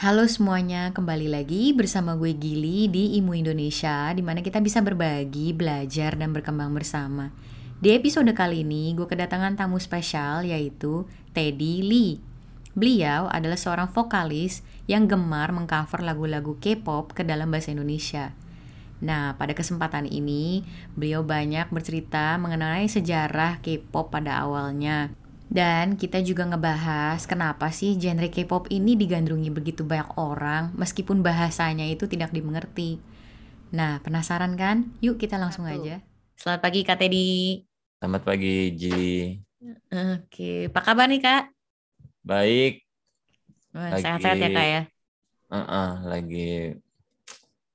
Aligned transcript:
Halo 0.00 0.24
semuanya, 0.24 0.96
kembali 0.96 1.28
lagi 1.28 1.76
bersama 1.76 2.16
gue 2.16 2.32
Gili 2.32 2.88
di 2.88 3.20
Imu 3.20 3.36
Indonesia 3.36 4.08
di 4.16 4.24
mana 4.24 4.40
kita 4.40 4.56
bisa 4.64 4.80
berbagi, 4.80 5.52
belajar, 5.52 6.16
dan 6.16 6.32
berkembang 6.32 6.72
bersama. 6.72 7.28
Di 7.84 7.92
episode 7.92 8.32
kali 8.32 8.64
ini, 8.64 8.96
gue 8.96 9.04
kedatangan 9.04 9.60
tamu 9.60 9.76
spesial 9.76 10.48
yaitu 10.48 11.04
Teddy 11.36 11.84
Lee. 11.84 12.16
Beliau 12.72 13.28
adalah 13.28 13.60
seorang 13.60 13.92
vokalis 13.92 14.64
yang 14.88 15.04
gemar 15.04 15.52
mengcover 15.52 16.00
lagu-lagu 16.00 16.56
K-pop 16.56 17.12
ke 17.12 17.20
dalam 17.20 17.52
bahasa 17.52 17.68
Indonesia. 17.76 18.32
Nah, 19.04 19.36
pada 19.36 19.52
kesempatan 19.52 20.08
ini, 20.08 20.64
beliau 20.96 21.28
banyak 21.28 21.68
bercerita 21.68 22.40
mengenai 22.40 22.88
sejarah 22.88 23.60
K-pop 23.60 24.08
pada 24.08 24.48
awalnya, 24.48 25.12
dan 25.50 25.98
kita 25.98 26.22
juga 26.22 26.46
ngebahas 26.46 27.26
kenapa 27.26 27.74
sih 27.74 27.98
genre 27.98 28.30
K-pop 28.30 28.70
ini 28.70 28.94
digandrungi 28.94 29.50
begitu 29.50 29.82
banyak 29.82 30.14
orang 30.14 30.70
meskipun 30.78 31.26
bahasanya 31.26 31.90
itu 31.90 32.06
tidak 32.06 32.30
dimengerti. 32.30 33.02
Nah, 33.74 33.98
penasaran 33.98 34.54
kan? 34.54 34.94
Yuk 35.02 35.18
kita 35.18 35.42
langsung 35.42 35.66
Satu. 35.66 35.82
aja. 35.82 35.98
Selamat 36.38 36.60
pagi 36.62 36.80
Kak 36.86 36.98
Teddy. 37.02 37.66
Selamat 37.98 38.22
pagi 38.22 38.78
Ji. 38.78 39.02
Oke, 39.90 40.70
apa 40.70 40.80
kabar 40.86 41.10
nih 41.10 41.18
Kak? 41.18 41.42
Baik. 42.22 42.86
Sehat-sehat 43.74 44.38
ya 44.38 44.50
Kak 44.54 44.66
ya? 44.70 44.82
Uh 45.50 45.58
-uh, 45.66 45.90
lagi 46.06 46.78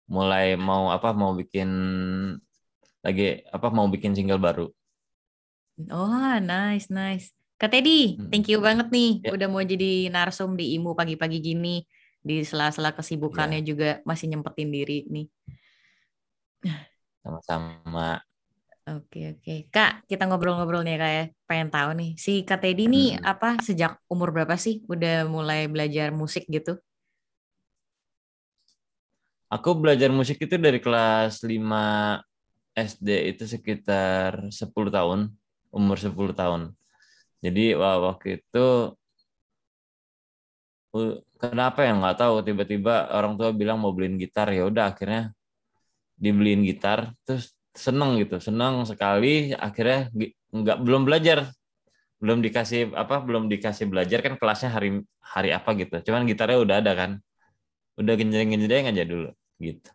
mulai 0.08 0.56
mau 0.56 0.96
apa 0.96 1.12
mau 1.12 1.36
bikin 1.36 1.68
lagi 3.04 3.44
apa 3.52 3.68
mau 3.68 3.92
bikin 3.92 4.16
single 4.16 4.40
baru. 4.40 4.72
Oh, 5.92 6.40
nice, 6.40 6.88
nice. 6.88 7.35
Kak 7.56 7.72
Teddy, 7.72 8.20
hmm. 8.20 8.28
thank 8.28 8.52
you 8.52 8.60
banget 8.60 8.92
nih 8.92 9.24
ya. 9.24 9.32
udah 9.32 9.48
mau 9.48 9.64
jadi 9.64 10.12
narsum 10.12 10.60
di 10.60 10.76
IMU 10.76 10.92
pagi-pagi 10.92 11.40
gini. 11.40 11.88
Di 12.26 12.44
sela-sela 12.44 12.92
kesibukannya 12.92 13.64
ya. 13.64 13.68
juga 13.72 13.90
masih 14.04 14.34
nyempetin 14.34 14.74
diri 14.74 15.08
nih. 15.08 15.28
Sama-sama. 17.24 18.20
Oke 18.86 19.40
oke. 19.40 19.72
Kak, 19.72 20.04
kita 20.04 20.28
ngobrol-ngobrol 20.28 20.84
nih 20.84 21.00
Kak 21.00 21.12
ya. 21.16 21.24
Pengen 21.48 21.70
tahu 21.72 21.90
nih, 21.96 22.12
si 22.20 22.44
Kak 22.44 22.60
Teddy 22.60 22.92
nih 22.92 23.10
hmm. 23.16 23.24
apa 23.24 23.56
sejak 23.64 24.04
umur 24.12 24.36
berapa 24.36 24.60
sih 24.60 24.84
udah 24.92 25.24
mulai 25.24 25.72
belajar 25.72 26.12
musik 26.12 26.44
gitu? 26.52 26.76
Aku 29.48 29.80
belajar 29.80 30.12
musik 30.12 30.44
itu 30.44 30.60
dari 30.60 30.84
kelas 30.84 31.40
5 31.40 31.56
SD 32.76 33.10
itu 33.32 33.48
sekitar 33.48 34.52
10 34.52 34.52
tahun, 34.92 35.32
umur 35.72 35.96
10 35.96 36.12
tahun 36.36 36.76
jadi 37.46 37.78
waktu 37.78 38.42
itu 38.42 38.68
kenapa 41.38 41.86
ya? 41.86 41.94
Nggak 41.94 42.18
tahu. 42.18 42.36
Tiba-tiba 42.42 43.14
orang 43.14 43.38
tua 43.38 43.54
bilang 43.54 43.78
mau 43.78 43.94
beliin 43.94 44.18
gitar. 44.18 44.50
Ya 44.50 44.66
udah 44.66 44.90
akhirnya 44.90 45.30
dibeliin 46.18 46.66
gitar. 46.66 47.14
Terus 47.22 47.54
seneng 47.78 48.18
gitu. 48.18 48.42
Seneng 48.42 48.82
sekali. 48.90 49.54
Akhirnya 49.54 50.10
nggak 50.50 50.78
belum 50.82 51.06
belajar. 51.06 51.54
Belum 52.18 52.42
dikasih 52.42 52.96
apa 52.98 53.22
belum 53.22 53.46
dikasih 53.52 53.86
belajar 53.86 54.26
kan 54.26 54.34
kelasnya 54.42 54.74
hari 54.74 55.06
hari 55.22 55.54
apa 55.54 55.70
gitu. 55.78 55.94
Cuman 56.10 56.26
gitarnya 56.26 56.58
udah 56.58 56.76
ada 56.82 56.94
kan. 56.98 57.12
Udah 58.02 58.18
genjreng 58.18 58.50
genjreng 58.58 58.90
aja 58.90 59.06
dulu 59.06 59.30
gitu. 59.62 59.88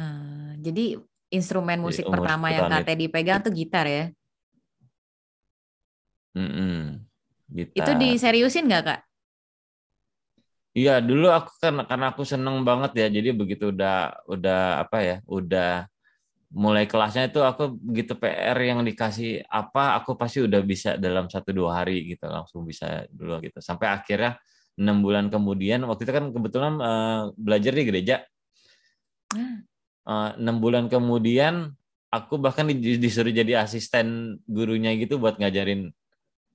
Uh, 0.00 0.56
jadi 0.58 0.96
instrumen 1.28 1.78
musik 1.84 2.08
jadi, 2.08 2.12
pertama 2.16 2.48
yang 2.48 2.66
Kak 2.66 2.96
dipegang 2.96 3.44
tuh 3.44 3.52
gitar 3.52 3.84
ya 3.84 4.08
Mm-mm. 6.32 7.04
Itu 7.52 7.92
diseriusin 8.00 8.64
nggak 8.68 8.84
kak? 8.84 9.00
Iya 10.72 11.04
dulu 11.04 11.28
aku 11.28 11.52
kan 11.60 11.84
karena 11.84 12.06
aku 12.16 12.24
seneng 12.24 12.64
banget 12.64 12.96
ya. 12.96 13.06
Jadi 13.12 13.28
begitu 13.36 13.68
udah 13.68 14.24
udah 14.24 14.80
apa 14.80 14.98
ya 15.04 15.16
udah 15.28 15.84
mulai 16.52 16.84
kelasnya 16.84 17.32
itu 17.32 17.40
aku 17.40 17.76
begitu 17.80 18.12
PR 18.16 18.56
yang 18.60 18.84
dikasih 18.84 19.44
apa 19.48 19.96
aku 20.00 20.16
pasti 20.16 20.44
udah 20.44 20.60
bisa 20.60 21.00
dalam 21.00 21.28
satu 21.28 21.52
dua 21.52 21.80
hari 21.80 22.16
gitu 22.16 22.24
langsung 22.28 22.64
bisa 22.64 23.04
dulu 23.12 23.40
gitu. 23.44 23.60
Sampai 23.60 23.92
akhirnya 23.92 24.40
enam 24.80 25.04
bulan 25.04 25.28
kemudian 25.28 25.84
waktu 25.84 26.08
itu 26.08 26.12
kan 26.12 26.24
kebetulan 26.32 26.74
uh, 26.80 27.20
belajar 27.36 27.72
di 27.76 27.84
gereja. 27.84 28.24
Uh, 30.08 30.32
enam 30.40 30.56
bulan 30.56 30.88
kemudian 30.88 31.76
aku 32.12 32.36
bahkan 32.40 32.68
disuruh 32.72 33.32
jadi 33.32 33.60
asisten 33.64 34.36
gurunya 34.48 34.92
gitu 34.96 35.16
buat 35.16 35.36
ngajarin 35.36 35.92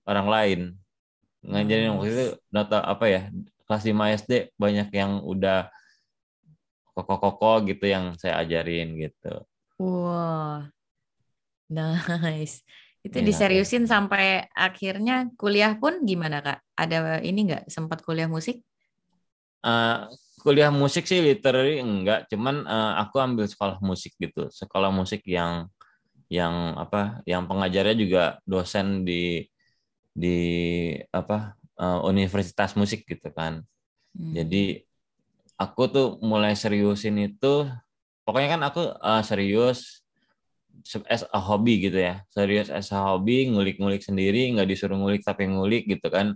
orang 0.08 0.28
lain 0.28 0.60
ngajarin 1.46 1.94
waktu 1.96 2.10
itu 2.12 2.28
nota 2.50 2.82
apa 2.82 3.06
ya 3.08 3.22
kelas 3.68 3.84
5 3.84 4.16
SD 4.24 4.32
banyak 4.56 4.90
yang 4.96 5.22
udah 5.22 5.68
koko-koko 6.98 7.68
gitu 7.70 7.86
yang 7.86 8.18
saya 8.18 8.42
ajarin 8.42 8.98
gitu. 8.98 9.46
Wah, 9.78 10.66
wow. 10.66 12.18
nice. 12.26 12.66
Itu 13.06 13.22
ya, 13.22 13.26
diseriusin 13.30 13.86
ya. 13.86 14.00
sampai 14.00 14.50
akhirnya 14.58 15.30
kuliah 15.38 15.78
pun 15.78 16.02
gimana 16.02 16.42
kak? 16.42 16.60
Ada 16.74 17.22
ini 17.22 17.54
nggak 17.54 17.70
sempat 17.70 18.02
kuliah 18.02 18.26
musik? 18.26 18.66
Uh, 19.62 20.10
kuliah 20.42 20.74
musik 20.74 21.06
sih 21.06 21.22
literally 21.22 21.78
enggak, 21.78 22.26
cuman 22.34 22.66
uh, 22.66 22.98
aku 23.04 23.22
ambil 23.22 23.46
sekolah 23.46 23.78
musik 23.84 24.18
gitu, 24.18 24.50
sekolah 24.50 24.90
musik 24.90 25.22
yang 25.30 25.70
yang 26.28 26.76
apa, 26.76 27.22
yang 27.30 27.46
pengajarnya 27.46 27.96
juga 27.96 28.24
dosen 28.44 29.06
di 29.06 29.46
di 30.18 30.40
apa 31.14 31.54
uh, 31.78 32.02
universitas 32.10 32.74
musik 32.74 33.06
gitu 33.06 33.30
kan. 33.30 33.62
Hmm. 34.18 34.34
Jadi 34.34 34.82
aku 35.62 35.86
tuh 35.94 36.08
mulai 36.26 36.58
seriusin 36.58 37.22
itu 37.22 37.70
pokoknya 38.26 38.58
kan 38.58 38.62
aku 38.66 38.82
uh, 38.98 39.22
serius 39.22 40.02
as 41.06 41.22
a 41.30 41.40
hobby 41.42 41.78
gitu 41.86 42.02
ya. 42.02 42.26
Serius 42.34 42.74
as 42.74 42.90
a 42.90 42.98
hobby, 42.98 43.46
ngulik-ngulik 43.50 44.02
sendiri, 44.02 44.50
nggak 44.58 44.68
disuruh 44.74 44.98
ngulik 44.98 45.22
tapi 45.22 45.46
ngulik 45.46 45.86
gitu 45.86 46.10
kan. 46.10 46.34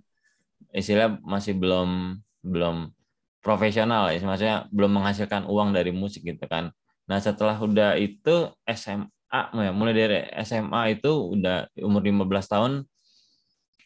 Istilah 0.69 1.17
masih 1.25 1.57
belum 1.57 2.21
belum 2.45 2.93
profesional 3.41 4.13
ya, 4.13 4.21
maksudnya 4.21 4.69
belum 4.69 5.01
menghasilkan 5.01 5.49
uang 5.49 5.73
dari 5.73 5.89
musik 5.89 6.21
gitu 6.21 6.45
kan. 6.45 6.69
Nah, 7.09 7.17
setelah 7.17 7.57
udah 7.57 7.97
itu 7.97 8.53
SMA 8.69 9.41
mulai 9.73 9.93
dari 9.93 10.19
SMA 10.45 11.01
itu 11.01 11.37
udah 11.37 11.65
umur 11.81 12.05
15 12.05 12.53
tahun 12.53 12.71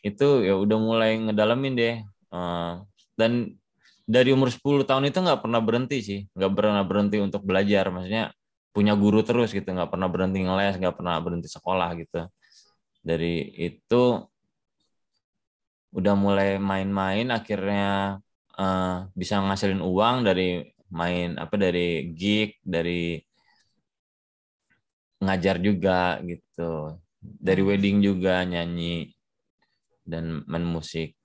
itu 0.05 0.45
ya 0.45 0.53
udah 0.53 0.77
mulai 0.77 1.17
ngedalamin 1.17 1.73
deh. 1.73 1.95
Uh, 2.29 2.85
dan 3.17 3.57
dari 4.05 4.29
umur 4.38 4.53
10 4.53 4.85
tahun 4.85 5.09
itu 5.09 5.17
nggak 5.17 5.41
pernah 5.41 5.61
berhenti 5.66 5.97
sih. 6.05 6.19
Nggak 6.38 6.51
pernah 6.53 6.83
berhenti 6.85 7.17
untuk 7.17 7.41
belajar. 7.41 7.89
Maksudnya 7.89 8.29
punya 8.69 8.93
guru 8.93 9.25
terus 9.25 9.49
gitu. 9.49 9.66
Nggak 9.66 9.89
pernah 9.89 10.05
berhenti 10.13 10.45
ngeles 10.45 10.77
nggak 10.77 10.95
pernah 11.01 11.17
berhenti 11.17 11.49
sekolah 11.49 11.89
gitu. 11.97 12.29
Dari 13.01 13.49
itu 13.57 14.03
udah 15.97 16.13
mulai 16.13 16.61
main-main. 16.61 17.33
Akhirnya 17.33 18.22
uh, 18.61 19.09
bisa 19.17 19.41
ngasilin 19.41 19.81
uang 19.81 20.22
dari 20.22 20.61
main 20.93 21.33
apa 21.41 21.57
dari 21.57 22.13
gig 22.13 22.61
dari 22.61 23.17
ngajar 25.17 25.57
juga 25.57 26.22
gitu. 26.22 27.01
Dari 27.25 27.61
wedding 27.66 28.05
juga 28.05 28.45
nyanyi 28.45 29.15
dan 30.05 30.45
main 30.45 30.63
musik. 30.63 31.17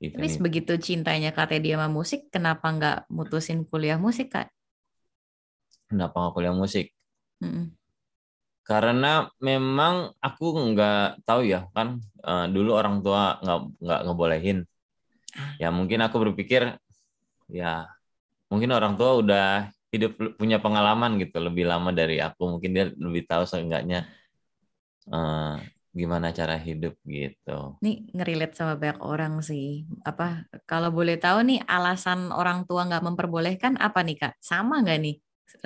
Gitu 0.00 0.16
Tapi 0.16 0.28
nih. 0.32 0.40
begitu 0.40 0.72
cintanya 0.80 1.30
Kak 1.30 1.52
Teddy 1.52 1.76
sama 1.76 1.92
musik, 1.92 2.32
kenapa 2.32 2.72
nggak 2.72 2.98
mutusin 3.12 3.68
kuliah 3.68 4.00
musik, 4.00 4.32
Kak? 4.32 4.48
Kenapa 5.92 6.16
nggak 6.16 6.34
kuliah 6.34 6.56
musik? 6.56 6.90
Mm 7.44 7.76
Karena 8.60 9.26
memang 9.42 10.14
aku 10.22 10.54
nggak 10.54 11.26
tahu 11.26 11.42
ya, 11.42 11.66
kan 11.74 11.98
uh, 12.22 12.46
dulu 12.46 12.78
orang 12.78 13.02
tua 13.02 13.42
nggak 13.42 13.58
nggak 13.82 14.00
ngebolehin. 14.06 14.58
Ah. 15.34 15.58
Ya 15.58 15.68
mungkin 15.74 15.98
aku 16.06 16.22
berpikir, 16.22 16.78
ya 17.50 17.90
mungkin 18.46 18.70
orang 18.70 18.94
tua 18.94 19.18
udah 19.18 19.74
hidup 19.90 20.14
punya 20.38 20.62
pengalaman 20.62 21.18
gitu 21.18 21.42
lebih 21.42 21.66
lama 21.66 21.90
dari 21.90 22.22
aku, 22.22 22.46
mungkin 22.46 22.70
dia 22.70 22.86
lebih 22.94 23.26
tahu 23.26 23.42
seenggaknya 23.42 24.06
uh, 25.10 25.58
gimana 25.90 26.30
cara 26.30 26.54
hidup 26.54 26.94
gitu. 27.02 27.78
Nih 27.82 28.06
ngerilet 28.14 28.54
sama 28.54 28.78
banyak 28.78 29.00
orang 29.02 29.34
sih. 29.42 29.90
Apa 30.06 30.46
kalau 30.70 30.94
boleh 30.94 31.18
tahu 31.18 31.42
nih 31.42 31.58
alasan 31.66 32.30
orang 32.30 32.62
tua 32.66 32.86
nggak 32.86 33.02
memperbolehkan 33.02 33.74
apa 33.78 34.00
nih 34.06 34.16
kak? 34.18 34.32
Sama 34.38 34.82
nggak 34.82 34.98
nih 35.02 35.16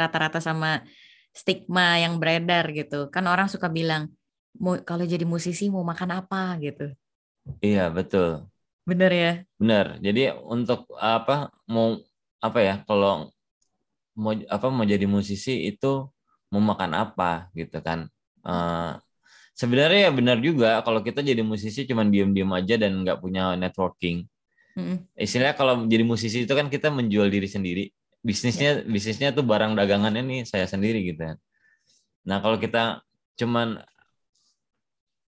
rata-rata 0.01 0.41
sama 0.41 0.81
stigma 1.37 2.01
yang 2.01 2.17
beredar 2.17 2.73
gitu? 2.73 3.13
Kan 3.13 3.29
orang 3.29 3.53
suka 3.53 3.69
bilang 3.69 4.09
mau 4.57 4.81
kalau 4.81 5.05
jadi 5.05 5.29
musisi 5.29 5.69
mau 5.69 5.85
makan 5.85 6.25
apa 6.25 6.57
gitu. 6.65 6.89
Iya 7.61 7.93
betul. 7.93 8.49
Bener 8.89 9.11
ya. 9.13 9.33
Bener. 9.61 10.01
Jadi 10.01 10.33
untuk 10.41 10.89
apa 10.97 11.53
mau 11.69 12.01
apa 12.41 12.59
ya 12.65 12.75
kalau 12.89 13.29
mau 14.17 14.33
apa 14.33 14.67
mau 14.73 14.87
jadi 14.89 15.05
musisi 15.05 15.69
itu 15.69 16.09
mau 16.49 16.63
makan 16.63 16.93
apa 16.97 17.53
gitu 17.53 17.83
kan? 17.85 18.09
Uh, 18.45 18.97
sebenarnya 19.55 20.11
ya 20.11 20.13
benar 20.13 20.39
juga 20.43 20.83
kalau 20.83 21.01
kita 21.01 21.23
jadi 21.23 21.41
musisi 21.47 21.87
cuma 21.87 22.03
diem-diem 22.03 22.51
aja 22.51 22.75
dan 22.77 23.01
nggak 23.03 23.19
punya 23.23 23.55
networking. 23.55 24.27
Mm-mm. 24.75 25.07
istilahnya 25.15 25.55
kalau 25.55 25.87
jadi 25.87 26.03
musisi 26.03 26.43
itu 26.43 26.51
kan 26.51 26.67
kita 26.67 26.91
menjual 26.91 27.31
diri 27.31 27.47
sendiri. 27.47 27.85
Bisnisnya 28.19 28.83
bisnisnya 28.83 29.31
tuh 29.31 29.47
barang 29.47 29.79
dagangannya 29.79 30.23
nih 30.27 30.41
saya 30.51 30.67
sendiri 30.67 30.99
gitu 31.07 31.23
kan. 31.31 31.39
Nah 32.27 32.43
kalau 32.43 32.59
kita 32.59 32.99
cuman 33.39 33.79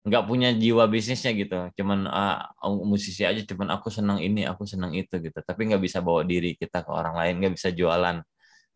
nggak 0.01 0.24
punya 0.29 0.50
jiwa 0.53 0.89
bisnisnya 0.89 1.33
gitu 1.38 1.69
cuman 1.77 2.09
ah, 2.09 2.50
musisi 2.65 3.21
aja 3.21 3.38
cuman 3.45 3.69
aku 3.77 3.94
senang 3.94 4.21
ini 4.21 4.45
aku 4.45 4.69
senang 4.69 4.94
itu 4.94 5.17
gitu. 5.17 5.39
Tapi 5.41 5.74
nggak 5.74 5.81
bisa 5.81 6.06
bawa 6.06 6.21
diri 6.21 6.53
kita 6.53 6.85
ke 6.85 6.91
orang 6.94 7.17
lain 7.17 7.33
nggak 7.41 7.53
bisa 7.57 7.69
jualan 7.74 8.21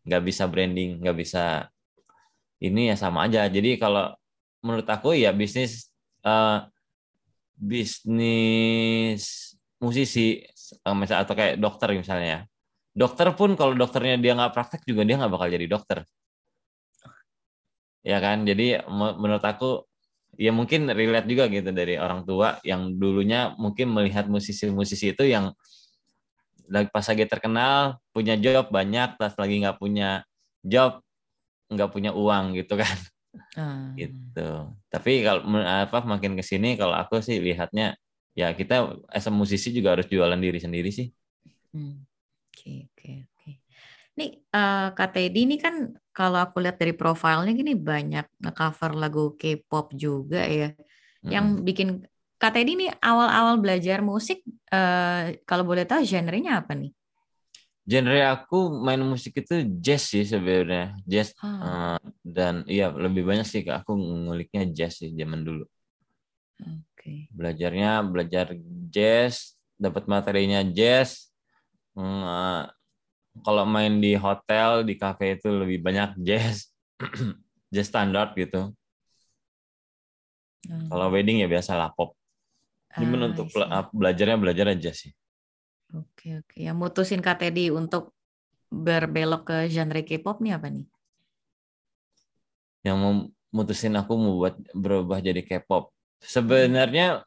nggak 0.06 0.22
bisa 0.26 0.42
branding 0.50 0.98
nggak 1.02 1.16
bisa 1.22 1.70
ini 2.58 2.90
ya 2.90 2.98
sama 2.98 3.30
aja. 3.30 3.46
Jadi 3.46 3.78
kalau 3.78 4.10
menurut 4.66 4.88
aku 4.90 5.14
ya 5.14 5.30
bisnis 5.30 5.94
eh, 6.26 6.58
bisnis 7.56 9.22
musisi 9.78 10.42
eh, 10.86 10.96
misal 10.98 11.22
atau 11.24 11.34
kayak 11.38 11.56
dokter 11.62 11.88
misalnya. 11.94 12.44
Dokter 12.96 13.28
pun 13.38 13.54
kalau 13.60 13.72
dokternya 13.76 14.16
dia 14.18 14.32
nggak 14.34 14.52
praktek 14.56 14.82
juga 14.88 15.02
dia 15.06 15.16
nggak 15.20 15.32
bakal 15.32 15.48
jadi 15.52 15.66
dokter. 15.68 15.98
Ya 18.06 18.18
kan? 18.24 18.46
Jadi 18.48 18.80
me- 18.88 19.16
menurut 19.18 19.44
aku 19.44 19.84
ya 20.36 20.52
mungkin 20.52 20.88
relate 20.92 21.28
juga 21.28 21.48
gitu 21.48 21.70
dari 21.72 21.96
orang 21.96 22.24
tua 22.28 22.60
yang 22.60 22.92
dulunya 23.00 23.56
mungkin 23.56 23.88
melihat 23.92 24.28
musisi-musisi 24.28 25.16
itu 25.16 25.24
yang 25.24 25.52
lagi 26.68 26.88
pas 26.92 27.06
lagi 27.06 27.24
terkenal 27.24 28.02
punya 28.12 28.34
job 28.36 28.68
banyak 28.68 29.16
pas 29.16 29.32
lagi 29.38 29.54
nggak 29.64 29.78
punya 29.80 30.26
job 30.60 31.00
nggak 31.72 31.90
punya 31.90 32.10
uang 32.12 32.58
gitu 32.58 32.74
kan 32.76 32.96
Ah. 33.56 33.90
gitu 34.00 34.40
tapi 34.92 35.10
kalau 35.26 35.40
apa 35.84 35.98
makin 36.12 36.32
ke 36.38 36.44
sini 36.50 36.68
kalau 36.80 36.94
aku 37.02 37.14
sih 37.26 37.36
lihatnya 37.46 37.84
ya 38.40 38.46
kita 38.58 38.74
as 39.16 39.26
a 39.28 39.32
musisi 39.40 39.68
juga 39.76 39.88
harus 39.96 40.06
jualan 40.12 40.40
diri 40.46 40.58
sendiri 40.64 40.90
sih 40.98 41.06
Hmm. 41.74 42.06
Oke, 42.50 42.88
oke, 42.88 43.08
oke. 43.28 43.50
Nih, 44.18 44.30
eh, 44.56 44.86
Kak 44.96 45.08
Teddy 45.14 45.38
ini 45.46 45.56
kan 45.64 45.74
kalau 46.16 46.38
aku 46.44 46.56
lihat 46.64 46.76
dari 46.80 46.94
profilnya 46.96 47.52
gini 47.52 47.72
banyak 47.76 48.24
nge-cover 48.42 48.92
lagu 49.02 49.22
K-pop 49.40 49.86
juga 50.04 50.40
ya. 50.48 50.72
Yang 51.34 51.46
Mm-mm. 51.48 51.66
bikin 51.68 51.88
Kak 52.40 52.52
Teddy 52.56 52.70
ini 52.78 52.86
awal-awal 53.10 53.56
belajar 53.64 53.98
musik, 54.04 54.38
eh, 54.72 55.40
kalau 55.48 55.64
boleh 55.70 55.84
tahu 55.90 56.02
genrenya 56.04 56.52
apa 56.64 56.72
nih? 56.80 56.90
Genre 57.86 58.18
aku 58.34 58.58
main 58.82 58.98
musik 59.00 59.38
itu 59.40 59.62
jazz 59.78 60.10
sih 60.10 60.26
sebenarnya. 60.26 60.98
Jazz 61.06 61.32
Ah, 61.40 61.96
eh, 61.96 61.98
dan 62.26 62.66
iya 62.66 62.90
lebih 62.90 63.22
banyak 63.22 63.46
sih 63.46 63.62
aku 63.64 63.94
nguliknya 63.94 64.66
jazz 64.74 64.98
sih 65.00 65.14
zaman 65.14 65.42
dulu. 65.46 65.64
Oke. 66.56 67.30
belajarnya 67.30 68.02
belajar 68.10 68.46
jazz 68.90 69.54
dapat 69.78 70.10
materinya 70.10 70.66
jazz. 70.66 71.30
Hmm, 71.94 72.22
eh, 72.26 72.62
kalau 73.46 73.62
main 73.68 74.00
di 74.02 74.16
hotel 74.18 74.82
di 74.82 74.98
cafe 74.98 75.38
itu 75.38 75.46
lebih 75.52 75.78
banyak 75.84 76.18
jazz. 76.20 76.72
Jazz 77.74 77.90
standar 77.90 78.30
gitu. 78.38 78.72
Hmm. 80.66 80.86
kalau 80.90 81.14
wedding 81.14 81.42
ya 81.42 81.48
biasa 81.50 81.78
lah 81.78 81.90
pop 81.94 82.14
Ah, 82.90 83.04
Cuman 83.04 83.30
untuk 83.36 83.52
bela- 83.52 83.90
belajarnya 83.92 84.38
belajar 84.40 84.66
aja 84.72 84.90
sih 84.90 85.12
Oke, 85.94 86.42
oke. 86.42 86.56
Yang 86.58 86.76
mutusin 86.82 87.20
Kak 87.22 87.38
Teddy 87.40 87.70
untuk 87.70 88.14
berbelok 88.70 89.42
ke 89.48 89.56
genre 89.70 90.02
K-pop 90.02 90.36
nih 90.42 90.52
apa 90.58 90.68
nih? 90.74 90.86
yang 92.86 92.98
memutusin 93.02 93.94
aku 93.98 94.12
mau 94.14 94.32
buat 94.40 94.54
berubah 94.70 95.18
jadi 95.18 95.42
K-pop. 95.42 95.90
Sebenarnya 96.22 97.26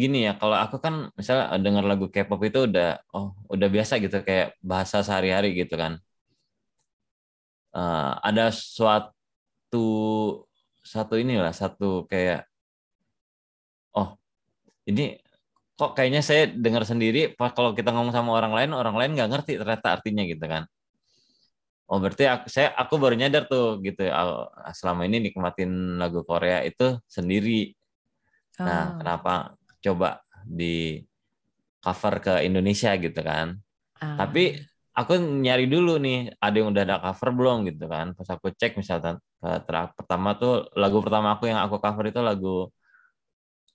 gini 0.00 0.16
ya, 0.28 0.32
kalau 0.40 0.56
aku 0.64 0.76
kan 0.84 0.94
misalnya 1.18 1.44
dengar 1.64 1.84
lagu 1.90 2.06
K-pop 2.14 2.40
itu 2.48 2.58
udah 2.68 3.00
oh 3.16 3.26
udah 3.54 3.68
biasa 3.74 3.92
gitu 4.04 4.16
kayak 4.28 4.46
bahasa 4.70 4.96
sehari-hari 5.06 5.48
gitu 5.60 5.74
kan. 5.82 5.92
Eh, 7.76 8.12
ada 8.28 8.44
suatu 8.52 9.84
satu 10.92 11.14
inilah 11.22 11.52
satu 11.60 12.06
kayak 12.10 12.46
oh 13.94 14.08
ini 14.90 15.02
kok 15.78 15.90
kayaknya 15.96 16.20
saya 16.28 16.42
dengar 16.64 16.82
sendiri 16.90 17.18
pas 17.38 17.50
kalau 17.56 17.70
kita 17.78 17.90
ngomong 17.94 18.14
sama 18.16 18.30
orang 18.38 18.52
lain 18.56 18.70
orang 18.80 18.96
lain 18.98 19.10
nggak 19.16 19.28
ngerti 19.32 19.52
ternyata 19.60 19.86
artinya 19.96 20.22
gitu 20.32 20.44
kan. 20.52 20.62
Oh 21.90 21.98
berarti 22.02 22.24
aku, 22.32 22.44
saya 22.54 22.68
aku 22.82 22.94
baru 23.02 23.14
nyadar 23.20 23.42
tuh 23.50 23.78
gitu. 23.86 24.00
Selama 24.78 25.02
ini 25.08 25.16
nikmatin 25.30 25.70
lagu 26.02 26.20
Korea 26.26 26.58
itu 26.68 26.98
sendiri. 27.06 27.50
Oh, 28.58 28.64
Nah, 28.66 28.94
kenapa 28.98 29.54
coba 29.84 30.20
di 30.46 31.00
cover 31.84 32.14
ke 32.24 32.32
Indonesia 32.48 32.90
gitu 33.04 33.20
kan? 33.22 33.46
ah, 34.00 34.16
Tapi 34.18 34.40
aku 34.98 35.12
nyari 35.44 35.66
dulu 35.74 35.90
nih, 36.04 36.16
ada 36.44 36.56
yang 36.60 36.68
udah 36.74 36.82
ada 36.86 36.96
cover 37.04 37.30
belum 37.38 37.58
gitu 37.70 37.84
kan? 37.94 38.06
Pas 38.18 38.28
aku 38.34 38.48
cek 38.60 38.72
misalnya 38.80 39.10
eh, 39.46 39.60
pertama 39.98 40.28
tuh 40.40 40.52
lagu 40.80 40.98
pertama 41.04 41.28
aku 41.36 41.44
yang 41.50 41.60
aku 41.66 41.76
cover 41.84 42.04
itu 42.10 42.20
lagu 42.30 42.48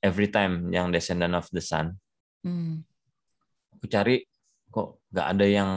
Every 0.02 0.28
Time 0.34 0.74
yang 0.74 0.90
Descendant 0.90 1.38
of 1.38 1.46
the 1.54 1.62
Sun. 1.62 1.94
hmm, 2.44 2.82
Aku 3.78 3.86
cari 3.86 4.26
kok 4.74 5.02
nggak 5.14 5.28
ada 5.38 5.46
yang 5.46 5.72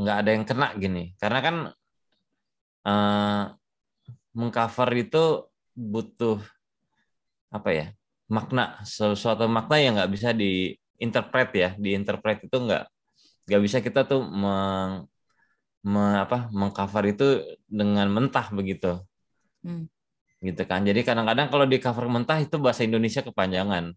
nggak 0.00 0.16
ada 0.20 0.30
yang 0.32 0.44
kena 0.48 0.68
gini, 0.80 1.12
karena 1.20 1.38
kan 1.46 1.56
eh, 2.86 3.42
mengcover 4.38 4.90
itu 4.96 5.22
butuh 5.74 6.38
apa 7.50 7.70
ya 7.74 7.86
makna. 8.30 8.78
Sesuatu 8.86 9.44
makna 9.50 9.76
yang 9.82 9.92
nggak 9.98 10.12
bisa 10.14 10.30
diinterpret 10.30 11.50
ya. 11.62 11.68
Diinterpret 11.82 12.38
itu 12.46 12.56
nggak 12.56 12.82
nggak 13.50 13.62
bisa 13.66 13.78
kita 13.86 14.00
tuh 14.10 14.20
meng, 14.22 14.92
me- 15.92 16.20
apa 16.24 16.36
mengcover 16.54 17.04
itu 17.12 17.24
dengan 17.66 18.06
mentah 18.16 18.46
begitu. 18.54 19.00
Hmm. 19.64 19.84
Gitu 20.40 20.62
kan 20.64 20.80
jadi 20.84 21.00
kadang-kadang 21.04 21.52
kalau 21.52 21.68
di 21.68 21.76
cover 21.76 22.08
mentah 22.08 22.40
itu 22.40 22.56
bahasa 22.56 22.84
Indonesia 22.84 23.20
kepanjangan 23.20 23.92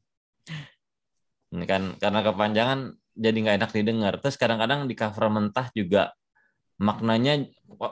ini 1.53 1.65
kan 1.69 1.95
karena 1.97 2.19
kepanjangan 2.19 2.79
jadi 3.15 3.37
nggak 3.37 3.55
enak 3.61 3.71
didengar 3.71 4.13
terus 4.19 4.35
kadang-kadang 4.35 4.89
di 4.89 4.95
cover 4.97 5.31
mentah 5.31 5.71
juga 5.71 6.11
maknanya 6.81 7.47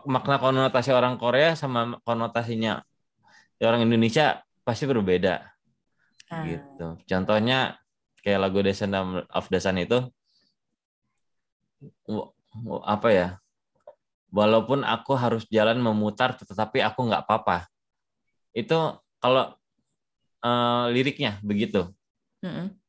makna 0.10 0.42
konotasi 0.42 0.92
orang 0.92 1.16
Korea 1.16 1.56
sama 1.56 2.02
konotasinya 2.04 2.84
orang 3.62 3.86
Indonesia 3.86 4.42
pasti 4.66 4.90
berbeda 4.90 5.52
Ah, 6.32 6.48
gitu. 6.48 6.96
Contohnya 7.04 7.76
kayak 8.24 8.40
lagu 8.40 8.64
Descendant 8.64 9.28
of 9.28 9.46
the 9.52 9.60
Sun 9.60 9.84
itu 9.84 10.00
apa 12.88 13.10
ya? 13.12 13.28
Walaupun 14.32 14.88
aku 14.88 15.12
harus 15.20 15.44
jalan 15.52 15.76
memutar, 15.84 16.32
tetapi 16.40 16.80
aku 16.80 17.12
nggak 17.12 17.28
apa-apa. 17.28 17.68
Itu 18.60 18.76
kalau 19.22 19.44
eh, 20.46 20.84
liriknya 20.94 21.32
begitu. 21.50 21.78
mm-mm. 22.44 22.82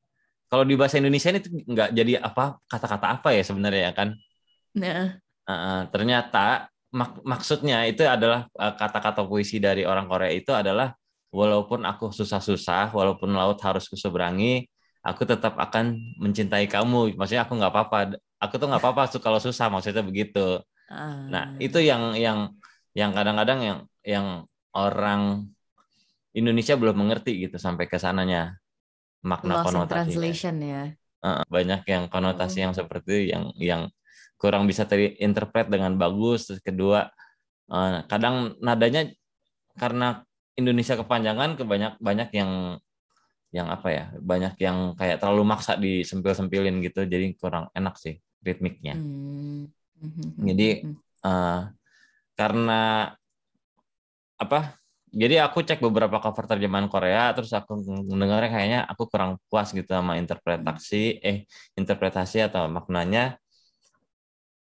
Kalau 0.51 0.65
di 0.69 0.75
bahasa 0.77 1.01
Indonesia 1.01 1.33
ini 1.33 1.41
nggak 1.73 1.89
jadi 1.99 2.13
apa 2.29 2.61
kata-kata 2.71 3.07
apa 3.17 3.29
ya 3.37 3.43
sebenarnya 3.49 3.83
ya 3.89 3.93
kan? 3.99 4.09
Nah, 4.75 5.21
Eh, 5.51 5.81
ternyata 5.93 6.39
mak- 6.95 7.23
maksudnya 7.27 7.77
itu 7.91 8.03
adalah 8.07 8.47
eh, 8.63 8.73
kata-kata 8.81 9.21
puisi 9.31 9.57
dari 9.67 9.83
orang 9.91 10.07
Korea 10.11 10.31
itu 10.39 10.51
adalah 10.55 10.95
walaupun 11.35 11.81
aku 11.91 12.05
susah-susah, 12.19 12.95
walaupun 12.99 13.31
laut 13.35 13.59
harus 13.67 13.85
kuseberangi, 13.91 14.69
aku 15.07 15.23
tetap 15.27 15.59
akan 15.59 15.85
mencintai 16.23 16.67
kamu. 16.71 17.19
Maksudnya 17.19 17.43
aku 17.47 17.55
nggak 17.59 17.73
apa-apa. 17.75 17.97
Aku 18.43 18.55
tuh 18.61 18.67
nggak 18.71 18.83
apa-apa 18.83 19.03
kalau 19.25 19.39
susah 19.43 19.67
maksudnya 19.73 20.03
begitu. 20.07 20.39
ah, 20.89 21.33
Nah 21.33 21.45
itu 21.65 21.79
yang 21.91 22.03
yang 22.25 22.39
yang 22.99 23.11
kadang-kadang 23.17 23.59
yang 23.69 23.79
yang 24.05 24.27
orang 24.77 25.47
Indonesia 26.33 26.75
belum 26.77 26.97
mengerti 26.97 27.45
gitu 27.45 27.61
sampai 27.61 27.85
ke 27.87 28.01
sananya 28.01 28.57
makna 29.23 29.61
lost 29.61 29.69
in 29.69 29.85
konotasinya 29.85 30.05
translation 30.33 30.55
ya. 30.65 30.83
Banyak 31.47 31.83
yang 31.87 32.05
konotasi 32.11 32.59
Oh. 32.59 32.63
yang 32.69 32.73
seperti 32.75 33.31
yang 33.31 33.45
yang 33.61 33.83
kurang 34.41 34.67
bisa 34.67 34.83
terinterpret 34.89 35.71
dengan 35.71 35.95
bagus 35.95 36.51
terus 36.51 36.59
kedua 36.59 37.07
eh, 37.71 37.99
kadang 38.11 38.59
nadanya 38.59 39.07
karena 39.79 40.27
Indonesia 40.59 40.99
kepanjangan 40.99 41.55
kebanyak 41.57 41.97
banyak 42.03 42.29
yang 42.35 42.51
yang 43.53 43.69
apa 43.69 43.89
ya 43.93 44.05
banyak 44.19 44.57
yang 44.59 44.97
kayak 44.99 45.21
terlalu 45.21 45.45
maksa 45.47 45.77
disempil-sempilin 45.77 46.81
gitu 46.83 47.05
jadi 47.07 47.37
kurang 47.39 47.69
enak 47.77 48.01
sih 48.01 48.19
ritmiknya 48.43 48.97
Hmm. 48.99 49.71
Jadi, 50.43 50.83
Eh, 51.23 51.63
karena 52.35 53.15
apa 54.43 54.83
jadi 55.13 55.45
aku 55.45 55.61
cek 55.61 55.85
beberapa 55.85 56.17
cover 56.25 56.49
terjemahan 56.49 56.89
Korea 56.89 57.37
terus 57.37 57.53
aku 57.53 57.77
mendengarnya 57.85 58.49
kayaknya 58.49 58.81
aku 58.89 59.13
kurang 59.13 59.37
puas 59.53 59.69
gitu 59.77 59.93
sama 59.93 60.17
interpretasi 60.17 61.21
eh 61.21 61.45
interpretasi 61.77 62.49
atau 62.49 62.65
maknanya. 62.73 63.37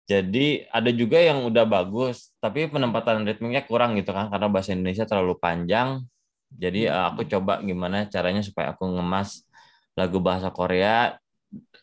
Jadi 0.09 0.65
ada 0.73 0.89
juga 0.89 1.21
yang 1.21 1.45
udah 1.45 1.69
bagus 1.69 2.33
tapi 2.41 2.65
penempatan 2.65 3.29
ritmiknya 3.29 3.61
kurang 3.69 3.93
gitu 4.01 4.09
kan 4.17 4.33
karena 4.33 4.49
bahasa 4.49 4.73
Indonesia 4.73 5.05
terlalu 5.05 5.37
panjang. 5.37 6.01
Jadi 6.49 6.89
eh, 6.89 7.05
aku 7.13 7.29
coba 7.29 7.61
gimana 7.61 8.09
caranya 8.09 8.41
supaya 8.41 8.73
aku 8.73 8.89
ngemas 8.89 9.45
lagu 9.93 10.17
bahasa 10.17 10.49
Korea 10.49 11.21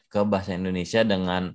ke 0.10 0.26
bahasa 0.26 0.58
Indonesia 0.58 1.06
dengan 1.06 1.54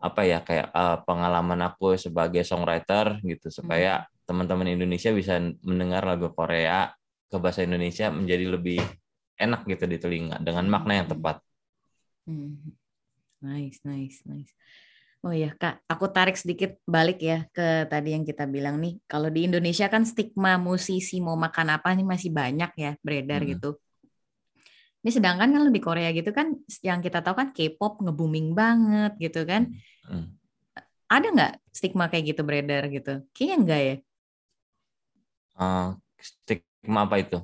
apa 0.00 0.24
ya 0.24 0.40
kayak 0.40 0.72
uh, 0.72 0.96
pengalaman 1.04 1.60
aku 1.60 1.92
sebagai 2.00 2.40
songwriter 2.40 3.20
gitu 3.20 3.52
supaya 3.52 4.08
hmm. 4.08 4.19
Teman-teman 4.30 4.70
Indonesia 4.70 5.10
bisa 5.10 5.42
mendengar 5.66 6.06
lagu 6.06 6.30
Korea 6.30 6.94
ke 7.26 7.34
bahasa 7.42 7.66
Indonesia 7.66 8.14
menjadi 8.14 8.46
lebih 8.46 8.78
enak 9.34 9.66
gitu 9.66 9.90
di 9.90 9.98
telinga 9.98 10.38
dengan 10.38 10.70
makna 10.70 11.02
yang 11.02 11.10
hmm. 11.10 11.14
tepat. 11.18 11.36
Hmm. 12.30 12.78
Nice, 13.42 13.82
nice, 13.82 14.22
nice. 14.30 14.54
Oh 15.20 15.34
ya 15.34 15.52
kak, 15.52 15.84
aku 15.84 16.08
tarik 16.14 16.38
sedikit 16.38 16.80
balik 16.86 17.20
ya 17.20 17.44
ke 17.52 17.90
tadi 17.90 18.14
yang 18.14 18.22
kita 18.22 18.46
bilang 18.46 18.78
nih. 18.78 19.02
Kalau 19.04 19.28
di 19.28 19.50
Indonesia 19.50 19.90
kan 19.90 20.06
stigma 20.06 20.56
musisi 20.56 21.18
mau 21.18 21.34
makan 21.34 21.76
apa 21.76 21.90
nih 21.92 22.06
masih 22.06 22.30
banyak 22.30 22.70
ya 22.78 22.94
beredar 23.02 23.42
hmm. 23.42 23.50
gitu. 23.58 23.70
Ini 25.00 25.10
sedangkan 25.10 25.48
kalau 25.50 25.72
di 25.72 25.80
Korea 25.80 26.12
gitu 26.12 26.30
kan 26.30 26.54
yang 26.86 27.02
kita 27.02 27.24
tahu 27.24 27.34
kan 27.34 27.48
K-pop 27.50 28.04
nge-booming 28.04 28.52
banget 28.54 29.12
gitu 29.18 29.42
kan. 29.42 29.74
Hmm. 30.06 30.36
Ada 31.10 31.26
nggak 31.34 31.52
stigma 31.74 32.06
kayak 32.06 32.36
gitu 32.36 32.46
beredar 32.46 32.86
gitu? 32.86 33.24
Kayaknya 33.34 33.56
enggak 33.58 33.80
ya. 33.82 33.96
Uh, 35.60 35.92
stigma 36.16 37.04
apa 37.04 37.20
itu? 37.20 37.38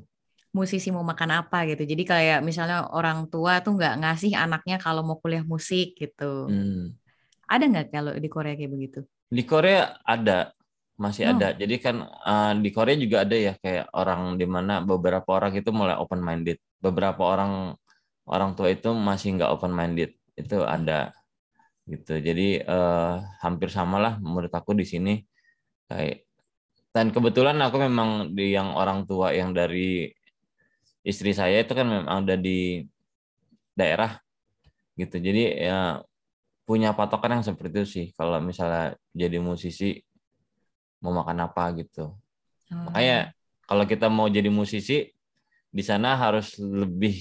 Musisi 0.56 0.88
mau 0.88 1.04
makan 1.04 1.44
apa 1.44 1.68
gitu. 1.68 1.84
Jadi 1.84 2.02
kayak 2.08 2.40
misalnya 2.40 2.88
orang 2.88 3.28
tua 3.28 3.60
tuh 3.60 3.76
nggak 3.76 4.00
ngasih 4.00 4.32
anaknya 4.32 4.80
kalau 4.80 5.04
mau 5.04 5.20
kuliah 5.20 5.44
musik 5.44 5.92
gitu. 6.00 6.48
Hmm. 6.48 6.96
Ada 7.44 7.64
nggak 7.68 7.86
kalau 7.92 8.12
di 8.16 8.28
Korea 8.32 8.56
kayak 8.56 8.72
begitu? 8.72 9.04
Di 9.28 9.44
Korea 9.44 10.00
ada, 10.00 10.56
masih 10.96 11.28
oh. 11.28 11.36
ada. 11.36 11.52
Jadi 11.52 11.76
kan 11.76 12.08
uh, 12.08 12.56
di 12.56 12.72
Korea 12.72 12.96
juga 12.96 13.28
ada 13.28 13.36
ya 13.36 13.52
kayak 13.60 13.92
orang 13.92 14.40
di 14.40 14.48
mana 14.48 14.80
beberapa 14.80 15.28
orang 15.36 15.52
itu 15.52 15.68
mulai 15.68 16.00
open 16.00 16.24
minded 16.24 16.56
beberapa 16.80 17.22
orang 17.24 17.74
orang 18.28 18.54
tua 18.54 18.68
itu 18.70 18.90
masih 18.92 19.38
nggak 19.38 19.50
open 19.50 19.72
minded 19.72 20.14
itu 20.36 20.60
ada 20.62 21.14
gitu 21.86 22.18
jadi 22.18 22.66
uh, 22.66 23.22
hampir 23.40 23.70
sama 23.70 24.02
lah 24.02 24.14
menurut 24.18 24.50
aku 24.50 24.74
di 24.74 24.82
sini 24.82 25.22
kayak 25.86 26.25
dan 26.96 27.12
kebetulan 27.12 27.60
aku 27.60 27.76
memang 27.76 28.32
di 28.32 28.56
yang 28.56 28.72
orang 28.72 29.04
tua 29.04 29.36
yang 29.36 29.52
dari 29.52 30.08
istri 31.04 31.36
saya 31.36 31.60
itu 31.60 31.76
kan 31.76 31.84
memang 31.84 32.24
ada 32.24 32.40
di 32.40 32.80
daerah 33.76 34.16
gitu 34.96 35.20
jadi 35.20 35.42
ya 35.60 35.80
punya 36.64 36.96
patokan 36.96 37.38
yang 37.38 37.44
seperti 37.44 37.84
itu 37.84 37.84
sih 37.84 38.06
kalau 38.16 38.40
misalnya 38.40 38.96
jadi 39.12 39.36
musisi 39.36 40.00
mau 41.04 41.12
makan 41.12 41.44
apa 41.44 41.76
gitu 41.76 42.16
hmm. 42.72 42.88
makanya 42.88 43.36
kalau 43.68 43.84
kita 43.84 44.08
mau 44.08 44.32
jadi 44.32 44.48
musisi 44.48 45.12
di 45.68 45.82
sana 45.84 46.16
harus 46.16 46.56
lebih 46.56 47.20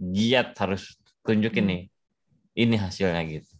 giat 0.00 0.56
harus 0.56 0.96
tunjukin 1.20 1.68
hmm. 1.68 1.70
nih 1.76 1.82
ini 2.56 2.76
hasilnya 2.76 3.22
gitu. 3.28 3.54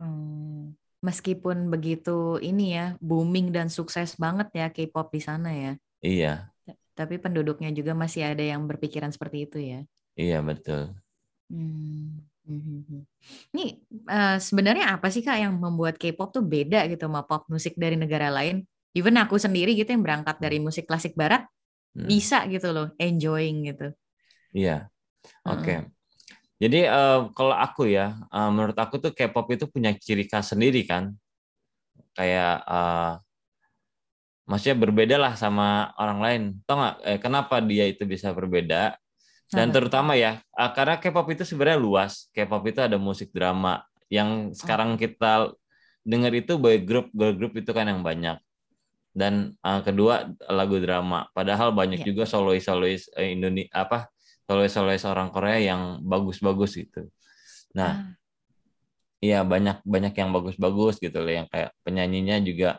Hmm. 0.00 0.65
Meskipun 1.06 1.70
begitu 1.70 2.42
ini 2.42 2.74
ya 2.74 2.98
booming 2.98 3.54
dan 3.54 3.70
sukses 3.70 4.18
banget 4.18 4.50
ya 4.50 4.66
K-pop 4.74 5.14
di 5.14 5.22
sana 5.22 5.54
ya. 5.54 5.72
Iya. 6.02 6.32
Tapi 6.98 7.22
penduduknya 7.22 7.70
juga 7.70 7.94
masih 7.94 8.26
ada 8.26 8.42
yang 8.42 8.66
berpikiran 8.66 9.14
seperti 9.14 9.46
itu 9.46 9.58
ya. 9.62 9.80
Iya 10.18 10.42
betul. 10.42 10.98
Hmm. 11.46 12.26
Ini 13.54 13.64
uh, 14.06 14.38
sebenarnya 14.38 14.98
apa 14.98 15.10
sih 15.10 15.22
kak 15.22 15.38
yang 15.38 15.54
membuat 15.54 15.94
K-pop 15.98 16.34
tuh 16.34 16.42
beda 16.42 16.90
gitu 16.90 17.06
sama 17.06 17.22
pop 17.22 17.46
musik 17.46 17.78
dari 17.78 17.94
negara 17.94 18.34
lain? 18.34 18.66
Even 18.96 19.14
aku 19.18 19.38
sendiri 19.38 19.78
gitu 19.78 19.94
yang 19.94 20.02
berangkat 20.02 20.40
dari 20.42 20.58
musik 20.58 20.88
klasik 20.88 21.12
barat, 21.14 21.44
hmm. 21.96 22.06
bisa 22.06 22.44
gitu 22.52 22.68
loh 22.76 22.92
enjoying 23.00 23.72
gitu 23.72 23.88
iya 24.52 24.92
oke 25.48 25.64
okay. 25.64 25.76
hmm. 25.80 25.88
Jadi 26.56 26.88
uh, 26.88 27.20
kalau 27.36 27.52
aku 27.52 27.88
ya 27.90 28.16
uh, 28.32 28.48
menurut 28.48 28.76
aku 28.76 28.96
tuh 28.96 29.12
K-pop 29.12 29.46
itu 29.52 29.64
punya 29.68 29.92
ciri 29.96 30.24
khas 30.24 30.56
sendiri 30.56 30.84
kan 30.88 31.12
kayak 32.16 32.64
uh, 32.64 33.20
maksudnya 34.48 34.76
berbeda 34.78 35.16
lah 35.20 35.36
sama 35.36 35.92
orang 36.00 36.18
lain 36.22 36.42
tau 36.64 36.80
nggak 36.80 36.96
eh, 37.04 37.18
kenapa 37.20 37.60
dia 37.60 37.84
itu 37.84 38.08
bisa 38.08 38.32
berbeda 38.32 38.96
dan 39.52 39.70
terutama 39.70 40.16
ya 40.18 40.40
uh, 40.56 40.70
karena 40.72 40.96
K-pop 40.96 41.28
itu 41.34 41.44
sebenarnya 41.44 41.78
luas 41.78 42.32
K-pop 42.32 42.64
itu 42.66 42.80
ada 42.80 42.96
musik 42.96 43.30
drama 43.36 43.84
yang 44.08 44.54
sekarang 44.56 44.94
oh. 44.94 44.98
kita 44.98 45.52
dengar 46.06 46.32
itu 46.32 46.56
boy 46.56 46.78
group 46.80 47.10
girl 47.12 47.34
group 47.34 47.52
itu 47.58 47.70
kan 47.74 47.90
yang 47.90 48.00
banyak 48.00 48.38
dan 49.16 49.56
uh, 49.64 49.80
kedua 49.80 50.28
lagu 50.52 50.76
drama. 50.76 51.24
Padahal 51.32 51.72
banyak 51.72 52.04
yeah. 52.04 52.08
juga 52.12 52.28
solois-solois 52.28 53.08
Indonesia 53.16 53.72
apa 53.72 54.12
solois-solois 54.46 55.02
orang 55.04 55.34
Korea 55.34 55.58
yang 55.58 56.00
bagus-bagus 56.06 56.78
gitu. 56.78 57.10
Nah, 57.74 58.14
iya 59.18 59.42
ah. 59.42 59.46
banyak 59.46 59.82
banyak 59.82 60.14
yang 60.14 60.30
bagus-bagus 60.30 61.02
gitu 61.02 61.18
loh 61.20 61.32
yang 61.34 61.46
kayak 61.50 61.74
penyanyinya 61.82 62.38
juga 62.46 62.78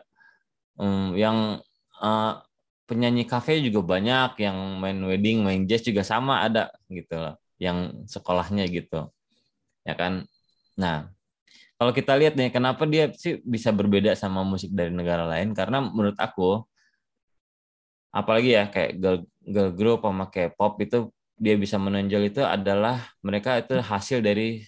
um, 0.80 1.12
yang 1.14 1.60
uh, 2.00 2.32
penyanyi 2.88 3.28
kafe 3.28 3.60
juga 3.60 3.84
banyak 3.84 4.40
yang 4.40 4.56
main 4.80 4.96
wedding, 5.04 5.44
main 5.44 5.68
jazz 5.68 5.84
juga 5.84 6.00
sama 6.00 6.40
ada 6.40 6.72
gitu 6.88 7.14
loh 7.20 7.36
yang 7.60 8.06
sekolahnya 8.08 8.64
gitu. 8.72 9.12
Ya 9.84 9.92
kan? 9.92 10.24
Nah, 10.78 11.12
kalau 11.76 11.92
kita 11.92 12.16
lihat 12.16 12.34
nih 12.34 12.50
kenapa 12.50 12.88
dia 12.88 13.12
sih 13.14 13.38
bisa 13.44 13.70
berbeda 13.70 14.16
sama 14.16 14.42
musik 14.42 14.72
dari 14.72 14.90
negara 14.90 15.28
lain 15.28 15.52
karena 15.52 15.84
menurut 15.84 16.16
aku 16.18 16.64
apalagi 18.08 18.56
ya 18.56 18.66
kayak 18.66 18.98
girl, 18.98 19.18
girl 19.44 19.70
group 19.76 20.00
sama 20.02 20.26
kayak 20.32 20.56
pop 20.58 20.74
itu 20.80 21.12
dia 21.38 21.54
bisa 21.54 21.78
menonjol 21.78 22.28
itu 22.28 22.42
adalah 22.42 23.14
mereka 23.22 23.62
itu 23.62 23.78
hasil 23.78 24.20
dari 24.20 24.62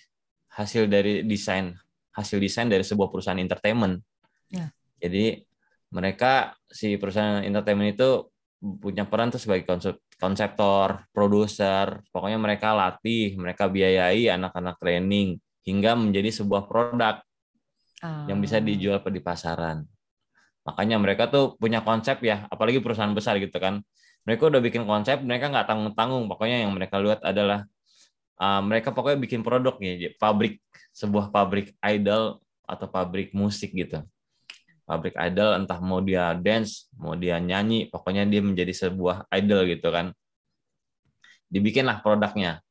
hasil 0.51 0.87
dari 0.87 1.27
desain 1.27 1.75
hasil 2.15 2.39
desain 2.43 2.67
dari 2.67 2.83
sebuah 2.83 3.09
perusahaan 3.09 3.39
entertainment. 3.39 4.03
Ya. 4.51 4.75
Jadi 4.99 5.47
mereka 5.91 6.55
si 6.71 6.95
perusahaan 6.99 7.43
entertainment 7.43 7.95
itu 7.95 8.31
punya 8.61 9.09
peran 9.09 9.33
tuh 9.33 9.41
sebagai 9.41 9.65
konsep, 9.65 9.97
konseptor, 10.21 11.09
produser, 11.17 12.05
pokoknya 12.13 12.37
mereka 12.37 12.77
latih, 12.77 13.33
mereka 13.41 13.73
biayai 13.73 14.29
anak-anak 14.29 14.77
training, 14.77 15.41
hingga 15.65 15.97
menjadi 15.97 16.45
sebuah 16.45 16.69
produk 16.69 17.25
uh. 18.05 18.29
yang 18.29 18.37
bisa 18.39 18.61
ah. 18.61 18.65
dijual 18.65 19.01
di 19.01 19.21
pasaran. 19.25 19.89
Makanya 20.69 21.01
mereka 21.01 21.33
tuh 21.33 21.57
punya 21.57 21.81
konsep 21.81 22.21
ya, 22.21 22.45
apalagi 22.53 22.85
perusahaan 22.85 23.17
besar 23.17 23.41
gitu 23.41 23.57
kan. 23.57 23.81
Mereka 24.31 24.47
udah 24.47 24.63
bikin 24.63 24.87
konsep, 24.87 25.19
mereka 25.27 25.51
nggak 25.51 25.67
tanggung-tanggung. 25.67 26.31
Pokoknya 26.31 26.63
yang 26.63 26.71
mereka 26.71 27.03
lihat 27.03 27.19
adalah 27.27 27.67
uh, 28.39 28.63
mereka 28.63 28.95
pokoknya 28.95 29.19
bikin 29.19 29.43
produk 29.43 29.75
nih, 29.83 30.15
pabrik 30.23 30.63
sebuah 30.95 31.35
pabrik 31.35 31.75
idol 31.83 32.39
atau 32.63 32.87
pabrik 32.87 33.35
musik 33.35 33.75
gitu. 33.75 34.07
Pabrik 34.87 35.19
idol 35.19 35.59
entah 35.59 35.83
mau 35.83 35.99
dia 35.99 36.31
dance, 36.39 36.87
mau 36.95 37.19
dia 37.19 37.43
nyanyi, 37.43 37.91
pokoknya 37.91 38.23
dia 38.23 38.39
menjadi 38.39 38.71
sebuah 38.87 39.27
idol 39.35 39.67
gitu 39.67 39.91
kan. 39.91 40.15
Dibikinlah 41.51 41.99
produknya. 41.99 42.63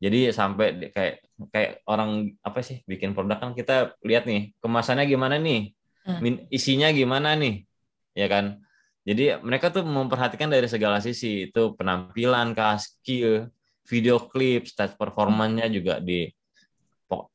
Jadi 0.00 0.32
sampai 0.32 0.88
kayak 0.96 1.28
kayak 1.52 1.84
orang 1.84 2.32
apa 2.40 2.64
sih 2.64 2.80
bikin 2.88 3.12
produk 3.12 3.36
kan 3.36 3.52
kita 3.52 4.00
lihat 4.00 4.24
nih 4.24 4.56
kemasannya 4.64 5.04
gimana 5.04 5.36
nih, 5.36 5.76
hmm. 6.08 6.48
isinya 6.48 6.88
gimana 6.88 7.36
nih, 7.36 7.68
ya 8.16 8.32
kan. 8.32 8.64
Jadi 9.02 9.34
mereka 9.42 9.74
tuh 9.74 9.82
memperhatikan 9.82 10.46
dari 10.46 10.70
segala 10.70 11.02
sisi 11.02 11.50
itu 11.50 11.74
penampilan, 11.74 12.54
skill, 12.78 13.50
video 13.82 14.22
klip, 14.30 14.70
stage 14.70 14.94
performanya 14.94 15.66
juga 15.66 15.98
di 15.98 16.30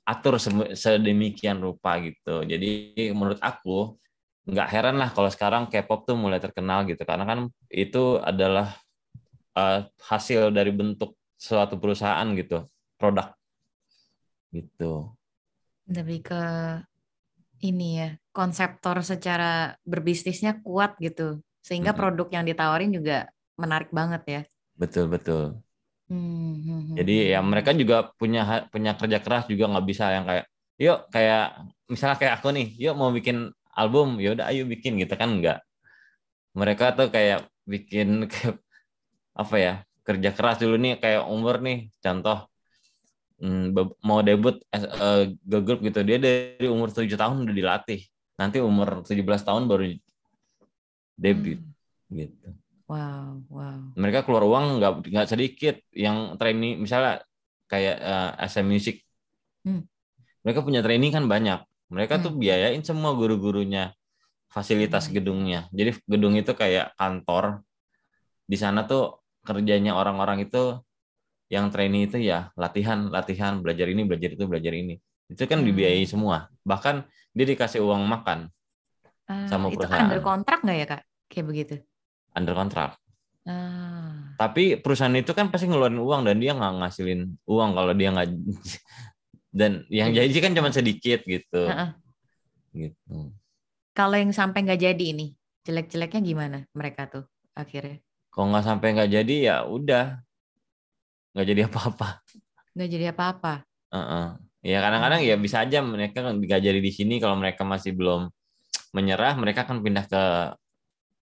atur 0.07 0.39
sedemikian 0.73 1.59
rupa 1.59 1.99
gitu. 1.99 2.47
Jadi 2.47 2.95
menurut 3.11 3.37
aku 3.43 3.99
nggak 4.47 4.69
heran 4.71 4.95
lah 4.95 5.11
kalau 5.11 5.27
sekarang 5.27 5.67
K-pop 5.67 6.07
tuh 6.07 6.15
mulai 6.15 6.39
terkenal 6.39 6.87
gitu. 6.87 7.03
Karena 7.03 7.27
kan 7.27 7.51
itu 7.67 8.15
adalah 8.23 8.71
uh, 9.59 9.83
hasil 10.07 10.55
dari 10.55 10.71
bentuk 10.71 11.19
suatu 11.35 11.75
perusahaan 11.75 12.25
gitu 12.31 12.63
produk. 12.95 13.35
Gitu. 14.55 15.11
Lebih 15.91 16.31
ke 16.31 16.43
ini 17.59 17.99
ya 17.99 18.09
konseptor 18.31 19.03
secara 19.03 19.75
berbisnisnya 19.83 20.63
kuat 20.63 20.95
gitu 21.03 21.43
sehingga 21.67 21.91
hmm. 21.91 21.99
produk 21.99 22.27
yang 22.31 22.45
ditawarin 22.47 22.91
juga 22.95 23.27
menarik 23.59 23.91
banget 23.91 24.23
ya. 24.23 24.41
Betul 24.79 25.11
betul. 25.11 25.59
Hmm, 26.07 26.55
hmm, 26.63 26.95
jadi 26.95 27.35
ya 27.35 27.39
mereka 27.43 27.75
juga 27.75 28.15
punya 28.15 28.63
punya 28.71 28.95
kerja 28.95 29.19
keras 29.19 29.43
juga 29.51 29.67
nggak 29.67 29.85
bisa 29.91 30.07
yang 30.07 30.23
kayak 30.23 30.45
yuk 30.79 31.03
kayak 31.11 31.67
misalnya 31.91 32.15
kayak 32.15 32.33
aku 32.39 32.47
nih 32.55 32.67
yuk 32.79 32.95
mau 32.95 33.11
bikin 33.11 33.51
album 33.75 34.15
ya 34.23 34.31
udah 34.31 34.47
ayo 34.47 34.63
bikin 34.63 34.95
gitu 34.95 35.19
kan 35.19 35.35
enggak 35.35 35.59
mereka 36.55 36.95
tuh 36.95 37.11
kayak 37.11 37.43
bikin 37.67 38.07
kayak 38.31 38.63
apa 39.35 39.55
ya 39.59 39.73
kerja 40.07 40.29
keras 40.31 40.57
dulu 40.63 40.79
nih 40.79 40.95
kayak 41.03 41.27
umur 41.27 41.59
nih. 41.59 41.91
Contoh 41.99 42.47
Hmm, 43.37 43.69
mau 44.01 44.25
debut 44.25 44.57
girl 45.45 45.61
group 45.61 45.79
gitu 45.85 46.01
dia 46.01 46.17
dari 46.17 46.65
umur 46.65 46.89
tujuh 46.89 47.13
tahun 47.13 47.45
udah 47.45 47.53
dilatih. 47.53 48.01
Nanti 48.33 48.57
umur 48.57 49.05
17 49.05 49.45
tahun 49.45 49.69
baru 49.69 49.93
debut 51.17 51.59
hmm. 51.59 52.15
gitu 52.15 52.49
wow 52.87 53.41
wow 53.51 53.77
mereka 53.97 54.23
keluar 54.23 54.45
uang 54.47 54.65
nggak 54.79 54.93
nggak 55.11 55.27
sedikit 55.27 55.75
yang 55.91 56.37
training 56.39 56.79
misalnya 56.79 57.19
kayak 57.67 57.97
uh, 57.99 58.31
SM 58.47 58.63
Music 58.63 59.03
Hmm. 59.67 59.83
Mereka 60.47 60.63
punya 60.63 60.79
training 60.79 61.11
kan 61.11 61.27
banyak. 61.27 61.59
Mereka 61.91 62.23
tuh 62.23 62.31
Hmm. 62.31 62.39
biayain 62.39 62.79
semua 62.79 63.11
guru-gurunya 63.11 63.91
fasilitas 64.47 65.11
Hmm. 65.11 65.19
gedungnya. 65.19 65.59
Jadi 65.75 65.99
gedung 66.07 66.39
itu 66.39 66.55
kayak 66.55 66.95
kantor. 66.95 67.67
Di 68.47 68.55
sana 68.55 68.87
tuh 68.87 69.19
kerjanya 69.43 69.99
orang-orang 69.99 70.47
itu 70.47 70.79
yang 71.51 71.67
training 71.67 72.07
itu 72.07 72.19
ya 72.23 72.51
latihan, 72.55 73.11
latihan, 73.11 73.59
belajar 73.59 73.87
ini, 73.91 74.07
belajar 74.07 74.35
itu, 74.39 74.43
belajar 74.47 74.71
ini. 74.71 74.95
Itu 75.27 75.43
kan 75.51 75.59
Hmm. 75.59 75.67
dibiayai 75.67 76.07
semua. 76.07 76.47
Bahkan 76.63 77.03
dia 77.35 77.45
dikasih 77.47 77.83
uang 77.83 78.07
makan 78.07 78.47
Ah, 79.27 79.47
sama 79.51 79.67
itu 79.67 79.75
perusahaan. 79.77 80.07
under 80.07 80.19
kontrak 80.23 80.59
nggak 80.63 80.77
ya 80.77 80.85
kak? 80.87 81.01
Kayak 81.27 81.45
begitu. 81.47 81.75
under 82.31 82.53
kontrak. 82.55 82.89
Ah. 83.43 84.35
Tapi 84.37 84.77
perusahaan 84.77 85.15
itu 85.15 85.31
kan 85.33 85.49
pasti 85.49 85.65
ngeluarin 85.65 85.97
uang 85.97 86.21
dan 86.23 86.37
dia 86.37 86.53
nggak 86.53 86.73
ngasilin 86.79 87.21
uang 87.43 87.69
kalau 87.73 87.91
dia 87.91 88.09
nggak 88.13 88.27
dan 89.59 89.83
yang 89.89 90.13
Iya. 90.13 90.23
janji 90.27 90.37
kan 90.39 90.51
cuma 90.53 90.69
sedikit 90.69 91.19
gitu. 91.25 91.61
Heeh. 91.65 91.89
Gitu. 92.77 93.33
Kalau 93.97 94.13
yang 94.13 94.29
sampai 94.29 94.61
nggak 94.61 94.81
jadi 94.85 95.05
ini, 95.09 95.33
jelek-jeleknya 95.65 96.21
gimana 96.21 96.57
mereka 96.77 97.09
tuh 97.09 97.25
akhirnya? 97.57 97.97
Kalau 98.29 98.53
nggak 98.53 98.65
sampai 98.69 98.87
nggak 98.93 99.09
jadi 99.11 99.35
ya 99.41 99.57
udah 99.65 100.21
nggak 101.33 101.47
jadi 101.47 101.61
apa-apa. 101.65 102.07
Nggak 102.77 102.89
jadi 102.93 103.05
apa-apa. 103.09 103.53
Heeh. 103.89 104.27
Ya 104.61 104.77
kadang-kadang 104.83 105.21
ya 105.25 105.35
bisa 105.41 105.65
aja 105.65 105.79
mereka 105.81 106.21
nggak 106.21 106.61
jadi 106.61 106.77
di 106.77 106.91
sini 106.93 107.17
kalau 107.17 107.33
mereka 107.39 107.65
masih 107.65 107.97
belum 107.97 108.29
menyerah 108.95 109.35
mereka 109.39 109.67
akan 109.67 109.83
pindah 109.83 110.05
ke 110.07 110.23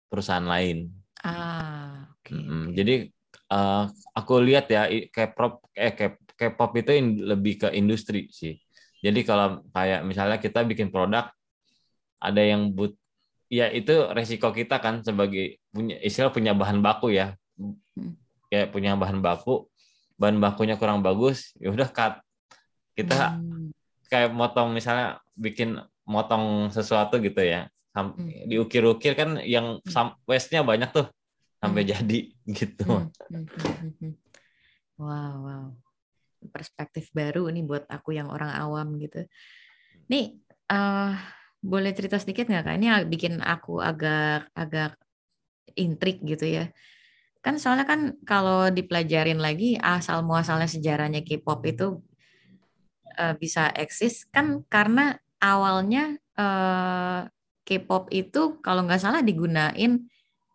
perusahaan 0.08 0.44
lain. 0.44 0.92
Ah. 1.24 2.08
Mm-mm. 2.28 2.72
oke. 2.72 2.76
Jadi 2.76 2.94
eh, 3.30 3.84
aku 4.16 4.34
lihat 4.40 4.66
ya 4.72 4.88
K-pop 4.88 5.68
eh 5.76 5.92
K-pop 6.34 6.70
itu 6.76 6.90
in- 6.96 7.24
lebih 7.24 7.66
ke 7.66 7.68
industri 7.76 8.28
sih. 8.32 8.56
Jadi 9.04 9.20
kalau 9.22 9.60
kayak 9.72 10.00
misalnya 10.02 10.40
kita 10.40 10.64
bikin 10.64 10.88
produk 10.88 11.28
ada 12.20 12.40
yang 12.40 12.72
but 12.72 12.96
ya 13.52 13.68
itu 13.68 14.08
resiko 14.16 14.48
kita 14.48 14.80
kan 14.80 15.04
sebagai 15.04 15.60
punya 15.68 16.00
istilah 16.00 16.32
punya 16.32 16.56
bahan 16.56 16.80
baku 16.80 17.12
ya. 17.12 17.36
Hmm. 17.60 18.16
Kayak 18.48 18.72
punya 18.72 18.96
bahan 18.96 19.20
baku, 19.20 19.68
bahan 20.16 20.40
bakunya 20.40 20.80
kurang 20.80 21.04
bagus, 21.04 21.52
ya 21.60 21.68
udah 21.74 21.90
cut. 21.90 22.22
Kita 22.96 23.36
Hmm. 23.36 23.74
kayak 24.08 24.30
motong 24.32 24.72
misalnya 24.72 25.20
bikin 25.34 25.78
motong 26.04 26.68
sesuatu 26.70 27.18
gitu 27.20 27.40
ya. 27.40 27.68
Sam- 27.94 28.16
Hmm. 28.18 28.50
Diukir-ukir 28.50 29.14
kan 29.14 29.38
yang 29.44 29.78
sam- 29.86 30.18
waste-nya 30.26 30.66
banyak 30.66 30.90
tuh 30.90 31.06
sampai 31.62 31.82
Hmm. 31.86 31.90
jadi 31.96 32.18
gitu. 32.50 32.84
Hmm, 32.84 33.08
hmm, 33.30 33.44
hmm, 33.48 33.74
hmm, 33.80 33.92
hmm. 34.00 34.12
Wow, 35.00 35.34
wow. 35.46 35.64
Perspektif 36.52 37.08
baru 37.16 37.48
nih 37.48 37.64
buat 37.64 37.84
aku 37.88 38.12
yang 38.12 38.28
orang 38.28 38.52
awam 38.52 39.00
gitu. 39.00 39.24
Nih, 40.12 40.36
eh 40.68 41.12
boleh 41.64 41.92
cerita 41.96 42.20
sedikit 42.20 42.44
nggak 42.50 42.64
kak? 42.68 42.76
Ini 42.76 42.86
bikin 43.08 43.40
aku 43.40 43.80
agak 43.80 44.52
agak 44.52 45.00
intrik 45.80 46.20
gitu 46.20 46.44
ya. 46.44 46.68
Kan 47.40 47.56
soalnya 47.56 47.88
kan 47.88 48.00
kalau 48.28 48.68
dipelajarin 48.68 49.40
lagi 49.40 49.80
asal 49.80 50.20
muasalnya 50.20 50.68
sejarahnya 50.68 51.24
K-pop 51.24 51.64
itu 51.64 52.04
eh, 53.16 53.34
bisa 53.40 53.72
eksis 53.72 54.28
kan 54.28 54.60
karena 54.68 55.16
awalnya 55.44 56.16
eh, 56.40 57.20
K-pop 57.64 58.12
itu 58.12 58.40
kalau 58.64 58.84
nggak 58.84 59.00
salah 59.00 59.20
digunain 59.24 59.92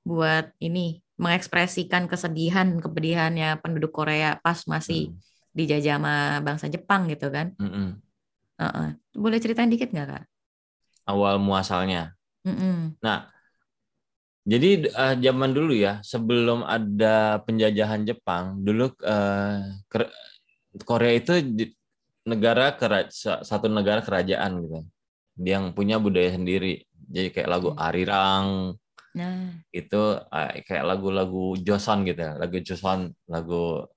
buat 0.05 0.45
ini 0.61 1.01
mengekspresikan 1.19 2.07
kesedihan 2.11 2.67
kepedihannya 2.79 3.59
penduduk 3.61 3.91
Korea 3.93 4.39
pas 4.41 4.59
masih 4.65 5.11
Hmm. 5.11 5.17
dijajah 5.57 5.95
sama 5.99 6.13
bangsa 6.45 6.65
Jepang 6.71 7.09
gitu 7.11 7.27
kan. 7.33 7.51
Mm-mm. 7.59 7.99
Heeh. 8.61 8.89
Boleh 9.17 9.39
ceritain 9.43 9.69
dikit 9.69 9.89
nggak 9.93 10.07
kak? 10.07 10.23
Awal 11.09 11.41
muasalnya. 11.41 12.13
Mm-mm. 12.45 12.95
Jadi 14.49 14.69
eh, 14.89 15.15
zaman 15.25 15.51
dulu 15.53 15.73
ya, 15.77 16.01
sebelum 16.01 16.65
ada 16.65 17.37
penjajahan 17.45 18.01
Jepang, 18.09 18.45
dulu 18.65 18.89
ker- 19.91 20.13
Korea 20.85 21.13
itu 21.17 21.33
negara 22.29 22.77
kera- 22.79 23.09
sa- 23.11 23.41
satu 23.41 23.67
negara 23.67 23.99
kerajaan 24.05 24.51
gitu. 24.63 24.79
Yang 25.41 25.63
punya 25.77 25.95
budaya 25.97 26.29
sendiri. 26.37 26.85
Jadi 27.09 27.27
kayak 27.33 27.49
lagu 27.49 27.69
Hmm. 27.73 27.81
Arirang 27.81 28.47
Nah, 29.09 29.57
itu 29.73 30.01
eh, 30.21 30.61
kayak 30.69 30.85
lagu-lagu 30.85 31.57
Joseon 31.57 32.05
gitu 32.05 32.21
ya, 32.21 32.37
lagu 32.37 32.61
Joseon, 32.61 33.09
lagu 33.25 33.89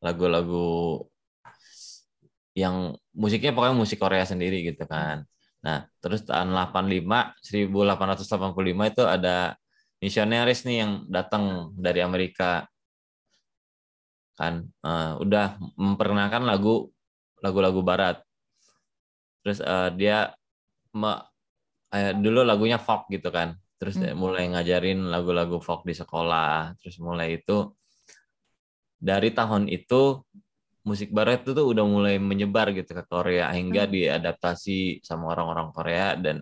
lagu-lagu 0.00 1.04
yang 2.56 2.96
musiknya 3.12 3.52
pokoknya 3.52 3.76
musik 3.76 4.00
Korea 4.00 4.24
sendiri 4.24 4.64
gitu 4.64 4.88
kan. 4.88 5.28
Nah, 5.60 5.84
terus 6.00 6.24
tahun 6.24 6.56
85 6.56 7.36
1885 7.44 8.88
itu 8.88 9.02
ada 9.04 9.52
misionaris 10.00 10.64
nih 10.64 10.76
yang 10.84 10.92
datang 11.12 11.72
dari 11.76 12.00
Amerika 12.00 12.64
kan 14.36 14.64
eh, 14.64 15.12
udah 15.20 15.56
memperkenalkan 15.76 16.44
lagu 16.44 16.92
lagu-lagu 17.46 17.80
barat. 17.86 18.18
Terus 19.46 19.62
eh, 19.62 19.88
dia 19.94 20.34
me- 20.90 21.22
eh, 21.94 22.12
dulu 22.18 22.42
lagunya 22.42 22.82
folk 22.82 23.06
gitu 23.14 23.30
kan. 23.30 23.54
Terus 23.78 23.94
Hmm. 24.00 24.16
mulai 24.18 24.50
ngajarin 24.50 25.06
lagu-lagu 25.06 25.62
folk 25.62 25.86
di 25.86 25.94
sekolah. 25.94 26.74
Terus 26.82 26.98
mulai 26.98 27.38
itu 27.38 27.70
dari 28.96 29.30
tahun 29.30 29.68
itu 29.70 30.24
musik 30.86 31.10
barat 31.10 31.42
itu 31.44 31.52
tuh 31.52 31.66
udah 31.66 31.84
mulai 31.84 32.16
menyebar 32.16 32.70
gitu 32.72 32.94
ke 32.94 33.04
Korea 33.06 33.50
hingga 33.52 33.86
Hmm. 33.86 33.92
diadaptasi 33.92 35.02
sama 35.04 35.34
orang-orang 35.34 35.68
Korea 35.74 36.14
dan 36.16 36.40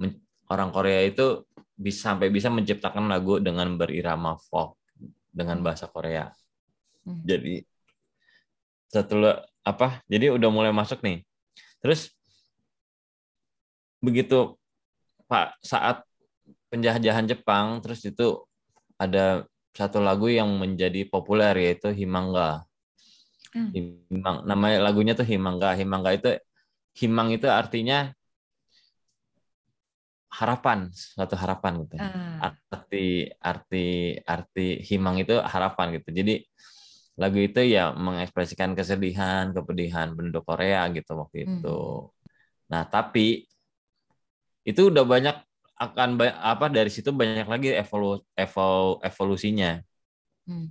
men- 0.00 0.20
orang 0.50 0.72
Korea 0.74 1.04
itu 1.04 1.44
bisa 1.74 2.12
sampai 2.12 2.28
bisa 2.32 2.48
menciptakan 2.50 3.06
lagu 3.10 3.38
dengan 3.38 3.70
berirama 3.78 4.36
folk 4.50 4.76
dengan 5.30 5.60
Hmm. 5.60 5.66
bahasa 5.66 5.86
Korea. 5.90 6.32
Hmm. 7.04 7.20
Jadi 7.22 7.60
setelah 8.88 9.42
apa? 9.64 10.04
Jadi 10.06 10.30
udah 10.30 10.48
mulai 10.52 10.70
masuk 10.70 11.00
nih. 11.00 11.24
Terus 11.80 12.12
begitu 14.04 14.60
Pak 15.24 15.56
saat 15.64 16.04
penjajahan 16.68 17.24
Jepang 17.24 17.80
terus 17.80 18.04
itu 18.04 18.44
ada 19.00 19.48
satu 19.74 19.98
lagu 19.98 20.28
yang 20.30 20.46
menjadi 20.54 21.08
populer 21.08 21.56
yaitu 21.56 21.90
Himanga. 21.90 22.62
Hmm. 23.50 23.72
Himang 23.72 24.44
namanya 24.46 24.78
lagunya 24.84 25.16
tuh 25.16 25.26
Himanga. 25.26 25.72
Himanga 25.74 26.14
itu 26.14 26.30
Himang 26.94 27.34
itu 27.34 27.50
artinya 27.50 28.14
harapan, 30.34 30.90
suatu 30.90 31.38
harapan 31.38 31.86
gitu. 31.86 31.94
ah, 31.98 32.54
Arti 32.70 33.30
arti 33.38 34.18
arti 34.26 34.82
Himang 34.82 35.22
itu 35.22 35.38
harapan 35.38 35.98
gitu. 35.98 36.10
Jadi 36.10 36.42
lagu 37.14 37.38
itu 37.38 37.62
ya 37.62 37.94
mengekspresikan 37.94 38.74
kesedihan, 38.74 39.54
kepedihan 39.54 40.10
penduduk 40.14 40.42
Korea 40.42 40.90
gitu 40.90 41.14
waktu 41.14 41.46
Hmm. 41.46 41.62
itu. 41.62 41.78
Nah, 42.70 42.82
tapi 42.90 43.46
itu 44.64 44.90
udah 44.90 45.04
banyak 45.04 45.36
akan 45.74 46.16
apa 46.38 46.66
dari 46.70 46.88
situ 46.90 47.10
banyak 47.10 47.46
lagi 47.46 47.74
evolu, 47.74 48.22
evol- 48.34 48.98
evolusinya. 49.02 49.78
hmm. 50.46 50.68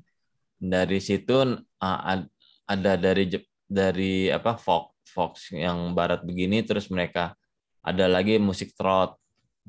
Dari 0.63 0.99
situ 1.03 1.35
ad- 1.79 2.31
ada 2.63 2.93
dari 2.95 3.27
dari 3.67 4.31
apa 4.31 4.55
folk 4.55 4.95
Fox 5.03 5.51
yang 5.51 5.91
barat 5.91 6.23
begini 6.23 6.63
terus 6.63 6.87
mereka 6.87 7.35
ada 7.83 8.07
lagi 8.07 8.39
musik 8.39 8.71
trot. 8.73 9.19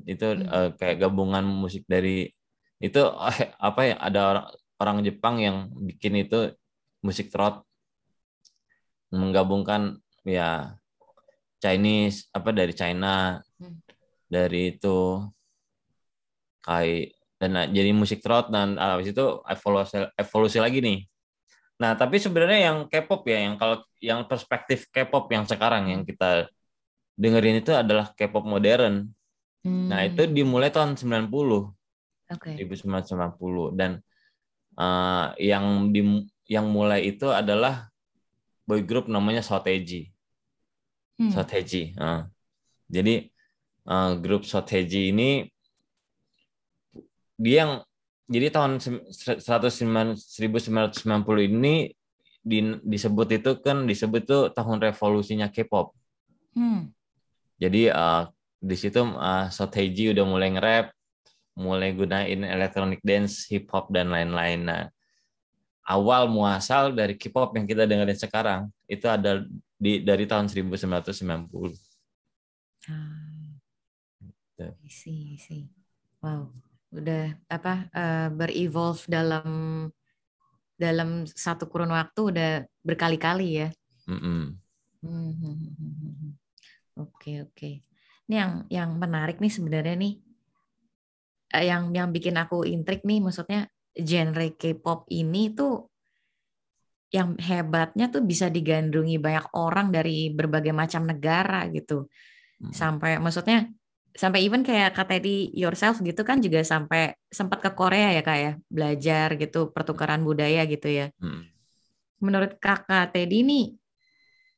Itu 0.03 0.35
Hmm. 0.35 0.47
uh, 0.47 0.69
kayak 0.75 1.03
gabungan 1.03 1.43
musik 1.43 1.83
dari 1.87 2.27
itu 2.79 3.01
apa 3.59 3.81
ya 3.87 3.95
ada 3.99 4.19
orang 4.31 4.47
orang 4.75 4.97
Jepang 5.03 5.35
yang 5.39 5.57
bikin 5.71 6.19
itu 6.27 6.51
musik 7.05 7.29
trot 7.29 7.61
menggabungkan 9.13 10.01
ya 10.25 10.73
Chinese 11.61 12.25
apa 12.33 12.49
dari 12.49 12.73
China 12.73 13.39
Hmm. 13.55 13.79
dari 14.27 14.75
itu 14.75 15.23
kayak 16.59 17.15
dan 17.39 17.49
nah, 17.55 17.65
jadi 17.67 17.91
musik 17.95 18.19
trot 18.19 18.51
dan 18.51 18.75
ah, 18.75 18.97
habis 18.97 19.11
itu 19.15 19.25
evolusi 19.47 19.95
evolusi 20.17 20.57
lagi 20.59 20.79
nih. 20.83 20.99
Nah, 21.79 21.95
tapi 21.99 22.15
sebenarnya 22.19 22.71
yang 22.71 22.77
K-pop 22.87 23.27
ya 23.27 23.47
yang 23.47 23.55
kalau 23.59 23.83
yang 23.99 24.23
perspektif 24.27 24.87
K-pop 24.91 25.27
yang 25.31 25.43
sekarang 25.43 25.91
yang 25.91 26.01
kita 26.07 26.47
dengerin 27.19 27.59
itu 27.63 27.71
adalah 27.75 28.11
K-pop 28.15 28.43
modern. 28.43 29.07
Nah, 29.63 30.03
Hmm. 30.03 30.09
itu 30.11 30.23
dimulai 30.27 30.71
tahun 30.71 30.95
90. 30.99 31.71
Oke. 32.31 32.55
1990 32.59 33.71
dan 33.75 33.99
eh, 34.75 35.25
yang 35.47 35.91
di 35.95 36.01
yang 36.45 36.69
mulai 36.69 37.09
itu 37.09 37.29
adalah 37.29 37.89
boy 38.65 38.81
group 38.85 39.09
namanya 39.09 39.41
Soteji. 39.41 40.13
Hmm. 41.17 41.31
Soteji. 41.31 41.93
eh. 41.97 42.21
Jadi 42.89 43.15
eh, 43.89 44.11
grup 44.21 44.45
Soteji 44.45 45.09
ini 45.13 45.49
dia 47.35 47.67
yang 47.67 47.73
jadi 48.25 48.49
tahun 48.49 48.81
sem- 48.81 49.05
1990 49.09 50.17
ini 51.45 51.93
di, 52.45 52.59
disebut 52.81 53.27
itu 53.41 53.51
kan 53.61 53.85
disebut 53.89 54.21
tuh 54.25 54.43
tahun 54.53 54.81
revolusinya 54.81 55.49
K-pop. 55.49 55.93
Hmm. 56.53 56.93
Jadi 57.57 57.89
uh, 57.89 58.29
di 58.61 58.75
situ 58.77 59.01
uh, 59.01 59.49
Sotaeji 59.49 60.13
udah 60.13 60.25
mulai 60.25 60.49
nge-rap, 60.53 60.93
mulai 61.57 61.93
gunain 61.93 62.41
electronic 62.45 63.01
dance, 63.01 63.49
hip 63.49 63.69
hop 63.73 63.89
dan 63.89 64.09
lain-lain. 64.09 64.65
Nah, 64.65 64.83
awal 65.85 66.25
muasal 66.27 66.91
dari 66.91 67.13
K-pop 67.13 67.53
yang 67.53 67.69
kita 67.69 67.85
dengerin 67.85 68.17
sekarang 68.17 68.61
itu 68.89 69.05
ada 69.05 69.45
di 69.77 70.01
dari 70.01 70.25
tahun 70.25 70.49
1990. 70.49 71.05
Ah. 72.89 73.35
Gitu. 74.21 74.67
Isi, 74.87 75.15
isi. 75.37 75.59
Wow, 76.23 76.49
udah 76.89 77.37
apa 77.51 77.85
uh, 77.93 78.27
berevolve 78.33 79.05
dalam 79.05 79.47
dalam 80.75 81.23
satu 81.29 81.69
kurun 81.69 81.93
waktu 81.93 82.21
udah 82.33 82.51
berkali-kali 82.81 83.63
ya. 83.63 83.69
Mm 84.09 84.19
-mm. 84.19 84.43
Hmm, 85.05 85.31
hmm, 85.37 85.55
hmm, 85.61 85.93
hmm, 86.01 86.13
hmm. 86.17 86.31
Oke 87.05 87.45
oke. 87.45 87.71
Ini 88.25 88.35
yang 88.35 88.53
yang 88.73 88.89
menarik 88.97 89.37
nih 89.37 89.53
sebenarnya 89.53 89.95
nih, 89.99 90.13
eh, 91.53 91.65
yang 91.69 91.93
yang 91.93 92.09
bikin 92.09 92.33
aku 92.41 92.65
intrik 92.65 93.05
nih, 93.05 93.21
maksudnya 93.21 93.69
genre 93.95 94.47
K-pop 94.59 95.07
ini 95.11 95.55
tuh 95.55 95.87
yang 97.15 97.39
hebatnya 97.39 98.11
tuh 98.11 98.25
bisa 98.27 98.51
digandrungi 98.51 99.15
banyak 99.21 99.55
orang 99.55 99.87
dari 99.87 100.35
berbagai 100.35 100.75
macam 100.75 101.07
negara 101.07 101.63
gitu. 101.71 102.11
Hmm. 102.59 102.73
Sampai 102.75 103.17
maksudnya 103.23 103.71
sampai 104.15 104.47
even 104.47 104.63
kayak 104.63 104.95
kata 104.95 105.19
di 105.19 105.51
yourself 105.51 105.99
gitu 105.99 106.23
kan 106.23 106.39
juga 106.39 106.63
sampai 106.63 107.15
sempat 107.27 107.59
ke 107.59 107.71
Korea 107.75 108.15
ya 108.15 108.23
kak 108.23 108.37
ya 108.39 108.51
belajar 108.71 109.27
gitu 109.35 109.75
pertukaran 109.75 110.23
budaya 110.23 110.63
gitu 110.63 110.87
ya. 110.87 111.11
Mm. 111.19 111.51
Menurut 112.23 112.55
kakak 112.63 113.11
Teddy 113.11 113.43
ini 113.43 113.61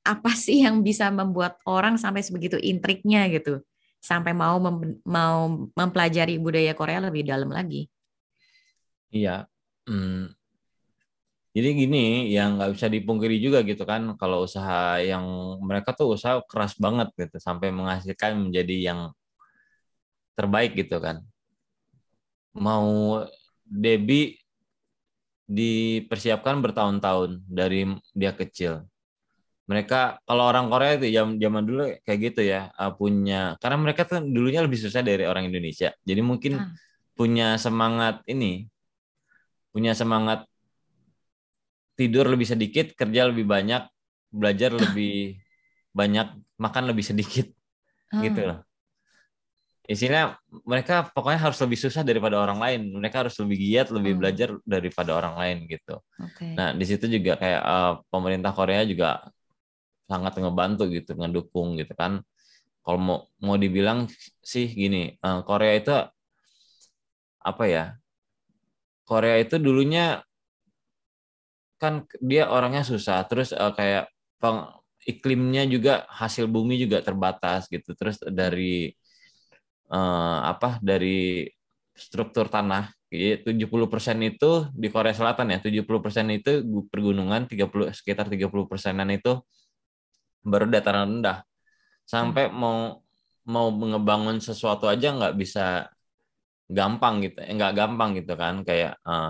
apa 0.06 0.32
sih 0.38 0.62
yang 0.62 0.86
bisa 0.86 1.10
membuat 1.10 1.58
orang 1.66 1.98
sampai 1.98 2.22
sebegitu 2.22 2.56
intriknya 2.62 3.28
gitu 3.34 3.66
sampai 3.98 4.32
mau 4.32 4.62
mem- 4.62 5.02
mau 5.04 5.68
mempelajari 5.74 6.38
budaya 6.38 6.78
Korea 6.78 7.02
lebih 7.02 7.26
dalam 7.26 7.50
lagi? 7.50 7.90
Iya. 9.12 9.48
Hmm. 9.88 10.32
Jadi 11.58 11.70
gini, 11.74 12.30
yang 12.30 12.62
nggak 12.62 12.78
bisa 12.78 12.86
dipungkiri 12.86 13.42
juga 13.42 13.66
gitu 13.66 13.82
kan, 13.82 14.14
kalau 14.22 14.46
usaha 14.46 15.02
yang 15.02 15.26
mereka 15.66 15.90
tuh 15.98 16.14
usaha 16.14 16.38
keras 16.46 16.78
banget 16.78 17.10
gitu, 17.18 17.42
sampai 17.42 17.74
menghasilkan 17.74 18.38
menjadi 18.38 18.94
yang 18.94 19.00
terbaik 20.38 20.78
gitu 20.78 21.02
kan. 21.02 21.26
Mau 22.54 23.26
Debbie 23.66 24.38
dipersiapkan 25.48 26.60
bertahun-tahun 26.62 27.42
dari 27.48 27.88
dia 28.14 28.36
kecil. 28.36 28.86
Mereka 29.68 30.24
kalau 30.24 30.48
orang 30.48 30.72
Korea 30.72 30.96
itu 30.96 31.12
zaman 31.12 31.42
zaman 31.44 31.64
dulu 31.68 31.84
kayak 32.08 32.20
gitu 32.32 32.42
ya 32.48 32.72
uh, 32.80 32.92
punya 32.96 33.60
karena 33.60 33.78
mereka 33.80 34.08
tuh 34.08 34.24
dulunya 34.24 34.64
lebih 34.64 34.80
susah 34.80 35.04
dari 35.04 35.28
orang 35.28 35.48
Indonesia. 35.52 35.92
Jadi 36.08 36.22
mungkin 36.24 36.54
Ah. 36.60 36.72
punya 37.18 37.58
semangat 37.60 38.22
ini, 38.30 38.70
punya 39.78 39.94
semangat 40.02 40.40
tidur 41.98 42.26
lebih 42.34 42.48
sedikit, 42.54 42.86
kerja 43.00 43.22
lebih 43.30 43.46
banyak, 43.48 43.82
belajar 44.34 44.72
lebih 44.84 45.42
banyak, 45.96 46.28
makan 46.62 46.84
lebih 46.92 47.06
sedikit 47.06 47.48
gitu 48.22 48.40
Ah, 48.40 48.50
loh. 48.50 48.60
Isinya 49.88 50.36
mereka 50.68 51.08
pokoknya 51.16 51.40
harus 51.48 51.60
lebih 51.64 51.80
susah 51.80 52.04
daripada 52.04 52.36
orang 52.44 52.60
lain. 52.60 52.82
Mereka 53.00 53.24
harus 53.24 53.36
lebih 53.40 53.58
giat, 53.64 53.88
lebih 53.96 54.14
Hmm. 54.14 54.20
belajar 54.20 54.50
daripada 54.68 55.16
orang 55.16 55.36
lain 55.40 55.58
gitu. 55.72 56.04
Oke. 56.20 56.50
Nah, 56.58 56.70
di 56.76 56.86
situ 56.90 57.06
juga 57.12 57.34
kayak 57.42 57.62
eh, 57.64 57.92
pemerintah 58.14 58.52
Korea 58.56 58.84
juga 58.88 59.08
sangat 60.12 60.34
ngebantu 60.42 60.84
gitu, 60.96 61.12
ngedukung 61.20 61.70
gitu 61.80 61.94
kan. 61.98 62.14
Kalau 62.86 63.00
mau 63.02 63.18
mau 63.46 63.58
dibilang 63.60 64.08
sih 64.44 64.68
gini, 64.72 65.16
eh, 65.20 65.40
Korea 65.48 65.74
itu 65.80 65.92
apa 67.42 67.64
ya? 67.70 67.84
Korea 69.10 69.36
itu 69.44 69.56
dulunya 69.66 70.22
kan 71.82 71.94
dia 72.30 72.44
orangnya 72.56 72.82
susah, 72.92 73.18
terus 73.30 73.50
eh, 73.54 73.72
kayak 73.78 74.04
peng- 74.42 74.70
iklimnya 75.12 75.64
juga 75.74 75.92
hasil 76.20 76.46
bumi 76.54 76.76
juga 76.84 76.98
terbatas 77.06 77.70
gitu. 77.74 77.90
Terus 78.00 78.18
dari 78.40 78.92
eh, 79.94 80.38
apa? 80.52 80.68
Dari 80.84 81.46
struktur 81.98 82.46
tanah 82.54 82.84
Jadi 83.08 83.40
70% 83.48 84.20
itu 84.20 84.68
di 84.76 84.88
Korea 84.92 85.16
Selatan 85.16 85.48
ya, 85.56 85.58
70% 85.64 86.28
itu 86.36 86.50
gu- 86.68 86.88
pergunungan, 86.92 87.48
30 87.48 87.88
sekitar 87.96 88.28
30 88.28 88.68
persenan 88.68 89.08
itu 89.16 89.32
baru 90.46 90.66
dataran 90.70 91.20
rendah. 91.20 91.38
Sampai 92.08 92.50
mau 92.52 93.02
mau 93.48 93.68
ngebangun 93.72 94.38
sesuatu 94.44 94.86
aja 94.92 95.08
nggak 95.16 95.34
bisa 95.42 95.88
gampang 96.78 97.16
gitu, 97.26 97.38
eh, 97.44 97.54
nggak 97.58 97.74
gampang 97.80 98.10
gitu 98.20 98.34
kan, 98.42 98.56
kayak 98.68 98.92
eh, 99.08 99.28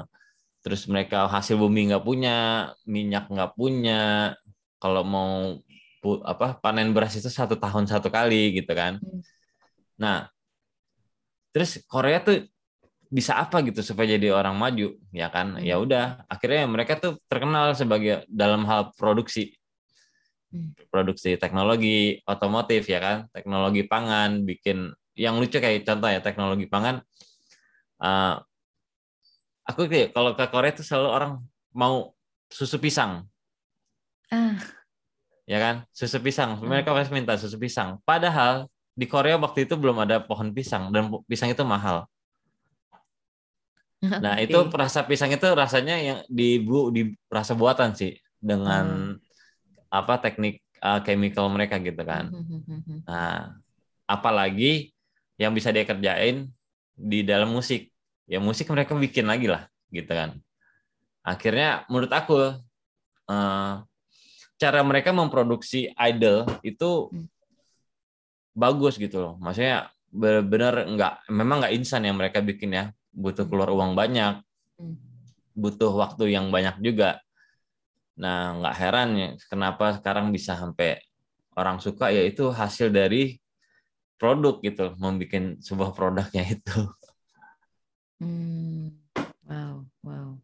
terus 0.63 0.82
mereka 0.93 1.17
hasil 1.36 1.56
bumi 1.63 1.80
nggak 1.93 2.06
punya, 2.10 2.32
minyak 2.95 3.23
nggak 3.34 3.52
punya, 3.60 3.93
kalau 4.82 5.04
mau 5.08 5.32
pu- 6.02 6.23
apa 6.32 6.45
panen 6.63 6.89
beras 6.95 7.13
itu 7.19 7.30
satu 7.39 7.56
tahun 7.63 7.86
satu 7.91 8.10
kali 8.17 8.36
gitu 8.58 8.71
kan. 8.82 8.93
Hmm. 9.02 9.21
Nah, 9.97 10.30
terus 11.54 11.82
Korea 11.89 12.19
tuh 12.23 12.45
bisa 13.08 13.39
apa 13.39 13.63
gitu 13.67 13.82
supaya 13.86 14.17
jadi 14.19 14.34
orang 14.36 14.56
maju 14.60 14.97
ya 15.15 15.28
kan 15.36 15.58
Hmm. 15.58 15.63
ya 15.63 15.76
udah 15.80 16.28
akhirnya 16.28 16.63
mereka 16.67 16.93
tuh 17.04 17.13
terkenal 17.32 17.73
sebagai 17.78 18.28
dalam 18.32 18.63
hal 18.69 18.91
produksi 19.00 19.56
Hmm. 20.52 20.71
produksi 20.91 21.36
teknologi 21.36 22.19
otomotif 22.23 22.88
ya 22.88 23.00
kan 23.04 23.17
teknologi 23.36 23.84
pangan 23.91 24.43
bikin 24.47 24.78
yang 25.17 25.36
lucu 25.41 25.58
kayak 25.60 25.84
contoh 25.88 26.08
ya 26.10 26.19
teknologi 26.23 26.65
pangan 26.69 26.95
eh, 27.99 28.36
aku 29.63 29.86
kayak 29.86 30.15
kalau 30.15 30.31
ke 30.33 30.45
Korea 30.47 30.71
tuh 30.71 30.86
selalu 30.86 31.10
orang 31.10 31.31
mau 31.73 32.13
susu 32.47 32.79
pisang 32.79 33.27
Ah, 34.27 34.60
ya 35.47 35.55
kan 35.57 35.75
susu 35.95 36.19
pisang 36.19 36.60
Hmm. 36.60 36.67
mereka 36.67 36.91
pasti 36.91 37.12
minta 37.15 37.39
susu 37.39 37.55
pisang 37.55 37.95
padahal 38.03 38.67
di 38.91 39.07
Korea 39.07 39.39
waktu 39.39 39.63
itu 39.63 39.79
belum 39.79 40.03
ada 40.03 40.19
pohon 40.19 40.51
pisang 40.51 40.91
dan 40.91 41.07
pisang 41.27 41.47
itu 41.51 41.63
mahal 41.63 42.03
Nah, 44.23 44.38
oke. 44.38 44.45
itu 44.45 44.60
rasa 44.77 45.01
pisang 45.03 45.33
itu 45.33 45.47
rasanya 45.57 45.97
yang 45.97 46.19
di 46.29 46.62
bu 46.62 46.93
di 46.93 47.17
rasa 47.33 47.57
buatan 47.57 47.97
sih 47.97 48.13
dengan 48.38 49.17
apa 49.89 50.21
teknik 50.21 50.62
uh, 50.86 51.01
chemical 51.01 51.49
mereka 51.49 51.81
gitu 51.81 51.97
kan. 52.05 52.29
Hmm. 52.29 53.01
Nah, 53.10 53.57
apalagi 54.05 54.93
yang 55.41 55.49
bisa 55.49 55.73
dia 55.73 55.81
kerjain 55.81 56.45
di 56.97 57.21
dalam 57.21 57.53
musik. 57.53 57.93
Ya 58.25 58.41
musik 58.41 58.67
mereka 58.73 58.97
bikin 58.97 59.29
lagi 59.29 59.47
lah 59.47 59.69
gitu 59.93 60.10
kan. 60.10 60.36
Akhirnya 61.23 61.86
menurut 61.88 62.12
aku 62.12 62.36
uh, 63.29 63.73
cara 64.57 64.79
mereka 64.81 65.13
memproduksi 65.13 65.93
idol 65.95 66.43
itu 66.65 67.13
Hmm. 67.13 67.29
bagus 68.57 68.97
gitu 68.97 69.21
loh. 69.21 69.33
Maksudnya 69.38 69.93
benar-benar 70.10 70.88
nggak 70.89 71.13
memang 71.29 71.62
nggak 71.62 71.75
instan 71.77 72.01
yang 72.07 72.17
mereka 72.17 72.41
bikin 72.41 72.73
ya 72.73 72.86
butuh 73.13 73.45
keluar 73.45 73.69
uang 73.71 73.93
banyak 73.93 74.41
Hmm. 74.77 74.93
butuh 75.57 75.89
waktu 75.89 76.38
yang 76.38 76.53
banyak 76.53 76.77
juga 76.86 77.17
nah 78.13 78.53
nggak 78.62 78.75
heran 78.77 79.10
ya 79.17 79.29
kenapa 79.49 79.97
sekarang 79.97 80.29
bisa 80.29 80.53
sampai 80.53 81.01
orang 81.57 81.81
suka 81.81 82.13
ya 82.13 82.21
itu 82.25 82.49
hasil 82.53 82.93
dari 82.93 83.41
produk 84.17 84.60
gitu 84.65 84.93
membuat 84.97 85.62
sebuah 85.63 85.89
produknya 85.93 86.43
itu 86.45 86.77
Hmm. 88.17 88.97
Wow, 89.45 89.86
wow. 90.01 90.41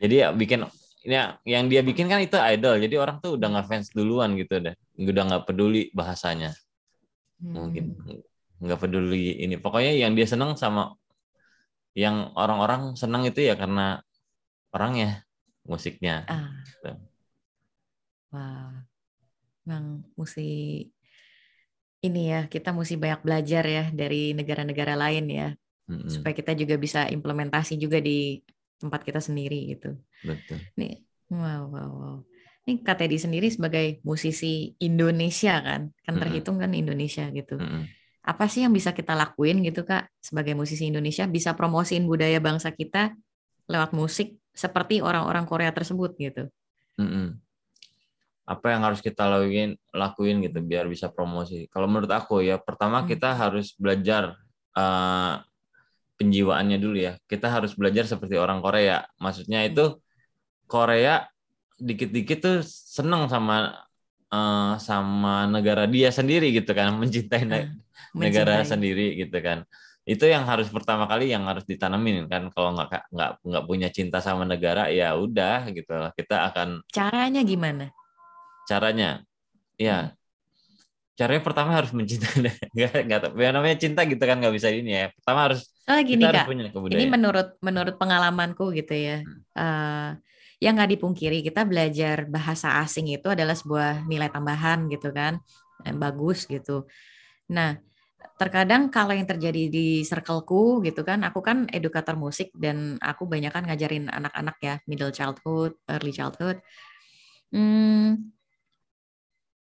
jadi 0.00 0.14
ya 0.24 0.28
bikin 0.32 0.64
ya 1.04 1.36
yang 1.44 1.68
dia 1.68 1.84
bikin 1.84 2.08
kan 2.08 2.20
itu 2.24 2.36
idol 2.40 2.80
jadi 2.80 2.96
orang 2.96 3.20
tuh 3.20 3.36
udah 3.36 3.60
ngefans 3.60 3.92
duluan 3.92 4.32
gitu 4.40 4.56
deh 4.56 4.72
udah 4.96 5.22
nggak 5.28 5.44
peduli 5.48 5.92
bahasanya 5.92 6.56
Hmm. 7.40 7.56
mungkin 7.56 7.84
nggak 8.60 8.80
peduli 8.80 9.36
ini 9.40 9.56
pokoknya 9.56 9.96
yang 9.96 10.12
dia 10.12 10.28
seneng 10.28 10.56
sama 10.60 10.92
yang 11.96 12.32
orang-orang 12.36 12.96
senang 13.00 13.24
itu 13.24 13.40
ya 13.44 13.56
karena 13.56 14.04
orangnya 14.72 15.24
musiknya 15.64 16.24
Ah. 16.28 16.52
Gitu. 16.64 16.92
Wow. 18.32 18.84
Memang 19.64 20.04
mesti 20.16 20.48
ini 22.00 22.32
ya, 22.32 22.40
kita 22.48 22.72
mesti 22.72 22.96
banyak 22.96 23.20
belajar 23.20 23.64
ya 23.64 23.84
dari 23.92 24.32
negara-negara 24.32 24.96
lain 24.96 25.24
ya, 25.28 25.48
Mm-mm, 25.88 26.08
supaya 26.08 26.32
kita 26.32 26.56
juga 26.56 26.80
bisa 26.80 27.04
implementasi 27.08 27.76
juga 27.76 28.00
di 28.00 28.40
tempat 28.80 29.04
kita 29.04 29.20
sendiri 29.20 29.76
gitu. 29.76 29.92
betul 30.24 30.56
Nih, 30.80 31.04
wow, 31.28 31.68
wow, 31.68 31.90
wow. 31.92 32.16
Ini 32.64 32.80
Kak 32.84 33.04
Teddy 33.04 33.16
sendiri 33.20 33.48
sebagai 33.52 34.00
musisi 34.04 34.72
Indonesia 34.80 35.60
kan, 35.60 35.92
kan 35.92 36.12
Mm-mm. 36.16 36.22
terhitung 36.24 36.56
kan 36.60 36.72
Indonesia 36.72 37.28
gitu. 37.32 37.60
Mm-mm. 37.60 37.84
Apa 38.20 38.48
sih 38.48 38.64
yang 38.64 38.72
bisa 38.72 38.92
kita 38.92 39.16
lakuin 39.16 39.60
gitu 39.64 39.84
Kak, 39.84 40.08
sebagai 40.20 40.52
musisi 40.56 40.88
Indonesia 40.88 41.24
bisa 41.28 41.56
promosiin 41.56 42.04
budaya 42.04 42.36
bangsa 42.40 42.72
kita 42.72 43.16
lewat 43.68 43.92
musik 43.96 44.40
seperti 44.52 45.00
orang-orang 45.00 45.44
Korea 45.48 45.72
tersebut 45.72 46.16
gitu. 46.16 46.48
Mm-mm. 47.00 47.40
Apa 48.50 48.66
yang 48.74 48.82
harus 48.82 48.98
kita 48.98 49.30
lakuin 49.30 49.78
lakuin 49.94 50.42
gitu 50.42 50.58
biar 50.60 50.90
bisa 50.90 51.06
promosi. 51.06 51.70
Kalau 51.70 51.86
menurut 51.86 52.10
aku 52.10 52.42
ya 52.42 52.58
pertama 52.58 53.06
Hmm. 53.06 53.08
kita 53.08 53.30
harus 53.38 53.72
belajar 53.78 54.34
eh, 54.74 55.34
penjiwaannya 56.18 56.78
dulu 56.82 56.96
ya. 56.98 57.14
Kita 57.24 57.46
harus 57.48 57.72
belajar 57.78 58.04
seperti 58.04 58.34
orang 58.36 58.58
Korea. 58.60 59.06
Maksudnya 59.22 59.64
itu 59.64 59.98
Korea 60.66 61.24
dikit-dikit 61.80 62.38
tuh 62.42 62.56
seneng 62.66 63.30
sama 63.30 63.72
eh, 64.30 64.72
sama 64.78 65.46
negara 65.50 65.86
dia 65.90 66.10
sendiri 66.10 66.50
gitu 66.54 66.70
kan, 66.74 66.94
mencintai 67.00 67.42
ne- 67.46 67.70
Nah, 68.10 68.26
negara 68.26 68.60
mencintai. 68.62 68.70
sendiri 68.74 69.06
gitu 69.18 69.38
kan. 69.42 69.62
Itu 70.02 70.26
yang 70.26 70.42
harus 70.48 70.66
pertama 70.72 71.06
kali 71.06 71.30
yang 71.30 71.46
harus 71.46 71.62
ditanamin 71.66 72.26
kan. 72.26 72.50
Kalau 72.50 72.74
nggak 72.74 73.10
nggak 73.14 73.30
nggak 73.46 73.64
punya 73.68 73.88
cinta 73.94 74.18
sama 74.18 74.42
negara 74.42 74.90
ya 74.90 75.14
udah 75.14 75.70
gitu 75.70 75.92
lah. 75.94 76.10
Kita 76.16 76.50
akan 76.50 76.82
Caranya 76.90 77.42
gimana? 77.42 77.90
Caranya 78.70 79.10
ya 79.74 80.14
caranya 81.18 81.42
pertama 81.42 81.70
harus 81.76 81.90
mencintai 81.92 82.38
nggak 82.76 82.92
nggak 83.06 83.20
ya 83.36 83.50
namanya 83.50 83.76
cinta 83.82 84.00
gitu 84.06 84.22
kan 84.22 84.36
nggak 84.40 84.54
bisa 84.56 84.68
ini 84.70 84.90
ya 84.94 85.04
pertama 85.12 85.40
harus 85.50 85.60
Soalnya 85.90 86.04
gini 86.06 86.22
kita 86.22 86.28
harus 86.30 86.40
kak, 86.40 86.46
punya 86.46 86.64
ini 86.94 87.04
menurut 87.10 87.48
menurut 87.66 87.94
pengalamanku 87.98 88.70
gitu 88.78 88.94
ya. 88.94 89.18
Hmm. 89.26 89.42
eh 89.58 90.10
yang 90.60 90.76
nggak 90.76 90.92
dipungkiri 90.94 91.40
kita 91.40 91.64
belajar 91.64 92.28
bahasa 92.28 92.84
asing 92.84 93.08
itu 93.10 93.26
adalah 93.32 93.56
sebuah 93.56 94.04
nilai 94.04 94.28
tambahan 94.28 94.86
gitu 94.92 95.08
kan, 95.10 95.40
yang 95.88 95.96
bagus 95.96 96.44
gitu. 96.44 96.84
Nah, 97.48 97.80
terkadang 98.36 98.92
kalau 98.92 99.16
yang 99.16 99.24
terjadi 99.24 99.72
di 99.72 100.04
circleku 100.04 100.84
gitu 100.84 101.00
kan, 101.00 101.24
aku 101.24 101.40
kan 101.40 101.64
edukator 101.72 102.12
musik 102.14 102.52
dan 102.52 103.00
aku 103.00 103.24
banyak 103.24 103.48
kan 103.48 103.64
ngajarin 103.64 104.12
anak-anak 104.12 104.56
ya, 104.60 104.74
middle 104.84 105.10
childhood, 105.10 105.74
early 105.88 106.12
childhood. 106.12 106.60
Hmm, 107.50 108.30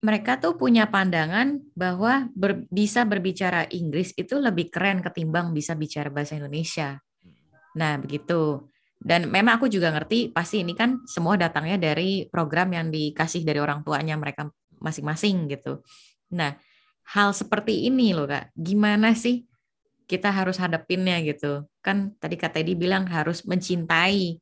mereka 0.00 0.40
tuh 0.40 0.56
punya 0.56 0.88
pandangan 0.88 1.60
bahwa 1.76 2.32
ber- 2.32 2.64
bisa 2.72 3.04
berbicara 3.04 3.68
Inggris 3.68 4.16
itu 4.16 4.40
lebih 4.40 4.72
keren 4.72 5.04
ketimbang 5.04 5.52
bisa 5.52 5.76
bicara 5.76 6.08
bahasa 6.08 6.40
Indonesia. 6.40 6.96
Nah, 7.76 8.00
begitu. 8.00 8.64
Dan 9.00 9.28
memang 9.32 9.60
aku 9.60 9.68
juga 9.68 9.92
ngerti 9.92 10.32
pasti 10.32 10.60
ini 10.64 10.76
kan 10.76 11.04
semua 11.04 11.36
datangnya 11.36 11.80
dari 11.80 12.28
program 12.28 12.72
yang 12.72 12.88
dikasih 12.92 13.44
dari 13.44 13.60
orang 13.60 13.80
tuanya 13.80 14.16
mereka 14.16 14.48
masing-masing 14.80 15.48
gitu. 15.52 15.84
Nah, 16.32 16.56
hal 17.12 17.32
seperti 17.36 17.88
ini 17.88 18.12
loh 18.16 18.28
Kak, 18.28 18.52
gimana 18.56 19.12
sih 19.16 19.44
kita 20.08 20.32
harus 20.32 20.56
hadapinnya 20.56 21.20
gitu. 21.24 21.68
Kan 21.84 22.16
tadi 22.16 22.40
Kak 22.40 22.56
Teddy 22.56 22.72
bilang 22.76 23.04
harus 23.08 23.44
mencintai. 23.44 24.36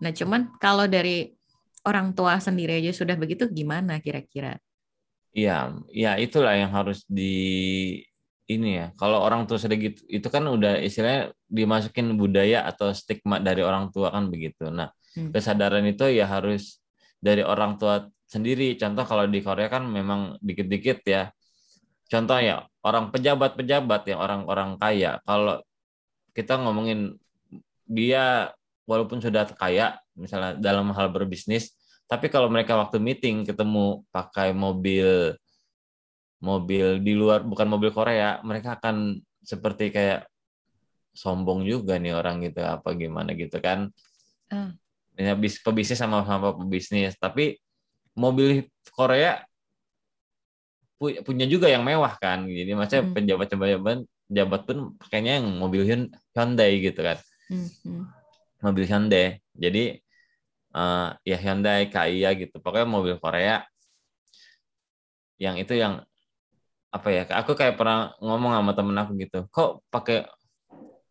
Nah, 0.00 0.12
cuman 0.12 0.52
kalau 0.60 0.88
dari 0.88 1.32
orang 1.84 2.16
tua 2.16 2.40
sendiri 2.40 2.80
aja 2.80 2.92
sudah 2.92 3.16
begitu 3.16 3.48
gimana 3.52 4.00
kira-kira? 4.00 4.56
Iya, 5.34 5.74
ya 5.90 6.14
itulah 6.14 6.54
yang 6.54 6.70
harus 6.70 7.02
di 7.10 7.34
ini 8.46 8.78
ya. 8.78 8.86
Kalau 8.94 9.18
orang 9.18 9.48
tua 9.50 9.58
sudah 9.58 9.74
gitu, 9.74 9.98
itu 10.06 10.28
kan 10.30 10.46
udah 10.46 10.78
istilahnya 10.78 11.34
dimasukin 11.50 12.14
budaya 12.14 12.62
atau 12.70 12.92
stigma 12.94 13.42
dari 13.42 13.64
orang 13.64 13.90
tua 13.90 14.14
kan 14.14 14.30
begitu. 14.30 14.70
Nah, 14.70 14.94
Hmm. 15.14 15.30
kesadaran 15.30 15.86
itu 15.86 16.10
ya 16.10 16.26
harus 16.26 16.82
dari 17.22 17.40
orang 17.46 17.78
tua 17.78 18.10
sendiri. 18.26 18.74
Contoh 18.74 19.06
kalau 19.06 19.30
di 19.30 19.38
Korea 19.46 19.70
kan 19.70 19.86
memang 19.86 20.36
dikit-dikit 20.42 21.06
ya. 21.06 21.30
Contoh 22.10 22.38
ya 22.42 22.66
orang 22.82 23.14
pejabat-pejabat 23.14 24.10
yang 24.10 24.18
orang-orang 24.18 24.74
kaya. 24.76 25.22
Kalau 25.22 25.62
kita 26.34 26.58
ngomongin 26.58 27.14
dia 27.86 28.50
walaupun 28.90 29.22
sudah 29.22 29.46
kaya, 29.54 29.96
misalnya 30.18 30.58
dalam 30.58 30.90
hal 30.92 31.08
berbisnis, 31.14 31.78
tapi 32.04 32.28
kalau 32.28 32.52
mereka 32.52 32.76
waktu 32.76 33.00
meeting 33.00 33.42
ketemu 33.48 34.04
pakai 34.12 34.52
mobil 34.52 35.34
mobil 36.44 37.00
di 37.00 37.16
luar 37.16 37.40
bukan 37.40 37.64
mobil 37.64 37.88
Korea, 37.88 38.38
mereka 38.44 38.76
akan 38.76 39.16
seperti 39.40 39.88
kayak 39.88 40.28
sombong 41.16 41.64
juga 41.64 41.96
nih 41.96 42.12
orang 42.12 42.44
gitu 42.44 42.60
apa 42.60 42.92
gimana 42.92 43.32
gitu 43.32 43.56
kan. 43.64 43.88
Ya, 45.14 45.32
bis, 45.38 45.62
pebisnis 45.62 45.96
sama 46.02 46.26
sama 46.26 46.52
pebisnis, 46.52 47.14
tapi 47.16 47.56
mobil 48.18 48.66
Korea 48.92 49.40
pu- 51.00 51.22
punya 51.24 51.46
juga 51.48 51.70
yang 51.70 51.86
mewah 51.86 52.12
kan. 52.20 52.44
Jadi 52.44 52.70
maksudnya 52.76 53.04
Hmm. 53.08 53.14
pejabat-pejabat 53.14 53.98
pejabat 54.24 54.60
pun 54.68 54.78
pakainya 55.00 55.38
yang 55.40 55.46
mobil 55.60 55.84
Hyun- 55.84 56.12
Hyundai 56.32 56.80
gitu 56.80 57.00
kan 57.04 57.20
Hmm, 57.52 57.68
hmm. 57.84 58.04
mobil 58.64 58.84
Hyundai. 58.88 59.38
Jadi 59.52 60.03
eh, 60.74 61.08
ya 61.24 61.36
Hyundai, 61.40 61.88
Kia 61.88 62.30
gitu. 62.34 62.56
Pokoknya 62.60 62.88
mobil 62.88 63.16
Korea 63.22 63.64
yang 65.38 65.58
itu 65.58 65.74
yang 65.74 66.02
apa 66.94 67.08
ya? 67.10 67.22
Aku 67.42 67.58
kayak 67.58 67.74
pernah 67.78 68.14
ngomong 68.22 68.52
sama 68.54 68.72
temen 68.76 68.96
aku 68.98 69.12
gitu. 69.18 69.38
Kok 69.50 69.86
pakai 69.90 70.26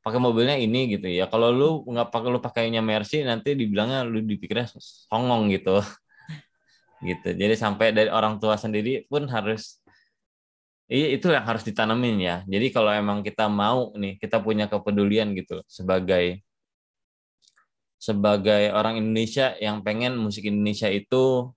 pakai 0.04 0.20
mobilnya 0.20 0.56
ini 0.60 0.96
gitu 1.00 1.08
ya. 1.08 1.28
Kalau 1.32 1.50
lu 1.52 1.70
nggak 1.88 2.12
pakai 2.12 2.30
lu 2.32 2.40
pakainya 2.44 2.82
Mercy 2.84 3.24
nanti 3.24 3.56
dibilangnya 3.56 4.04
lu 4.04 4.20
dipikirnya 4.24 4.68
songong 5.12 5.52
gitu. 5.56 5.80
gitu. 7.10 7.30
Jadi 7.36 7.56
sampai 7.56 7.92
dari 7.96 8.10
orang 8.12 8.40
tua 8.40 8.56
sendiri 8.60 9.08
pun 9.08 9.28
harus 9.28 9.84
Iya 10.92 11.16
itu 11.16 11.32
yang 11.32 11.46
harus 11.48 11.64
ditanamin 11.64 12.16
ya. 12.20 12.36
Jadi 12.44 12.68
kalau 12.76 12.92
emang 12.92 13.24
kita 13.24 13.48
mau 13.48 13.96
nih, 13.96 14.20
kita 14.20 14.44
punya 14.44 14.68
kepedulian 14.68 15.32
gitu 15.32 15.64
sebagai 15.66 16.44
sebagai 18.04 18.68
orang 18.76 19.00
Indonesia 19.00 19.56
yang 19.64 19.80
pengen 19.80 20.20
musik 20.20 20.44
Indonesia 20.52 20.92
itu 20.92 21.56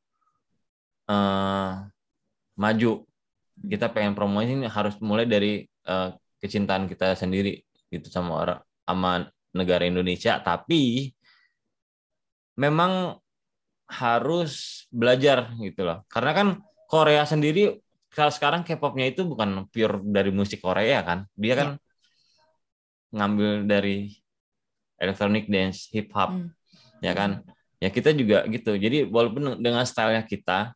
eh, 1.10 1.70
maju. 2.62 2.92
Kita 3.56 3.86
pengen 3.90 4.14
promosi 4.14 4.54
ini 4.54 4.66
harus 4.70 4.94
mulai 5.02 5.26
dari 5.26 5.66
eh, 5.66 6.08
kecintaan 6.38 6.86
kita 6.86 7.18
sendiri 7.18 7.58
gitu 7.90 8.06
sama 8.14 8.32
orang 8.46 8.60
sama 8.86 9.12
negara 9.58 9.82
Indonesia. 9.90 10.38
Tapi 10.38 11.10
memang 12.62 13.18
harus 13.90 14.84
belajar 14.94 15.50
gitu 15.58 15.82
loh. 15.82 16.06
Karena 16.06 16.30
kan 16.30 16.48
Korea 16.86 17.26
sendiri 17.26 17.74
kalau 18.14 18.30
sekarang 18.30 18.62
K-popnya 18.62 19.10
itu 19.10 19.26
bukan 19.26 19.66
pure 19.66 19.98
dari 20.06 20.30
musik 20.30 20.62
Korea 20.62 21.02
kan. 21.02 21.26
Dia 21.34 21.54
kan 21.58 21.68
ngambil 23.10 23.66
dari 23.66 24.14
electronic 25.00 25.48
dance, 25.48 25.88
hip 25.92 26.10
hop, 26.12 26.32
Hmm. 26.32 26.48
ya 27.04 27.12
kan. 27.12 27.44
Ya 27.76 27.92
kita 27.92 28.16
juga 28.16 28.48
gitu. 28.48 28.72
Jadi 28.76 29.04
walaupun 29.04 29.60
dengan 29.60 29.84
stylenya 29.84 30.24
kita 30.24 30.72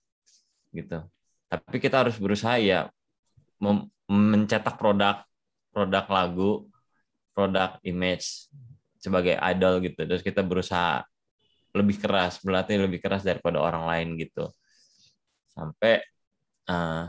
gitu, 0.77 1.01
tapi 1.49 1.77
kita 1.81 2.05
harus 2.05 2.21
berusaha 2.21 2.61
ya 2.61 2.93
mencetak 4.07 4.77
produk, 4.77 5.25
produk 5.73 6.05
lagu, 6.13 6.69
produk 7.33 7.81
image 7.83 8.53
sebagai 9.01 9.41
idol 9.41 9.81
gitu. 9.81 10.01
Terus 10.05 10.21
kita 10.21 10.45
berusaha 10.45 11.03
lebih 11.73 11.97
keras, 12.03 12.43
berlatih 12.43 12.83
lebih 12.85 13.01
keras 13.01 13.25
daripada 13.25 13.63
orang 13.63 13.89
lain 13.89 14.09
gitu. 14.21 14.51
Sampai 15.57 16.05
eh, 16.69 17.05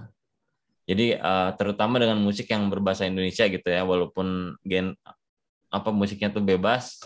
jadi 0.88 1.20
eh, 1.20 1.50
terutama 1.60 2.00
dengan 2.00 2.20
musik 2.20 2.48
yang 2.48 2.72
berbahasa 2.72 3.06
Indonesia 3.06 3.46
gitu 3.48 3.68
ya, 3.68 3.84
walaupun 3.84 4.56
gen 4.64 4.96
apa 5.72 5.90
musiknya 5.90 6.30
tuh 6.30 6.44
bebas. 6.44 7.00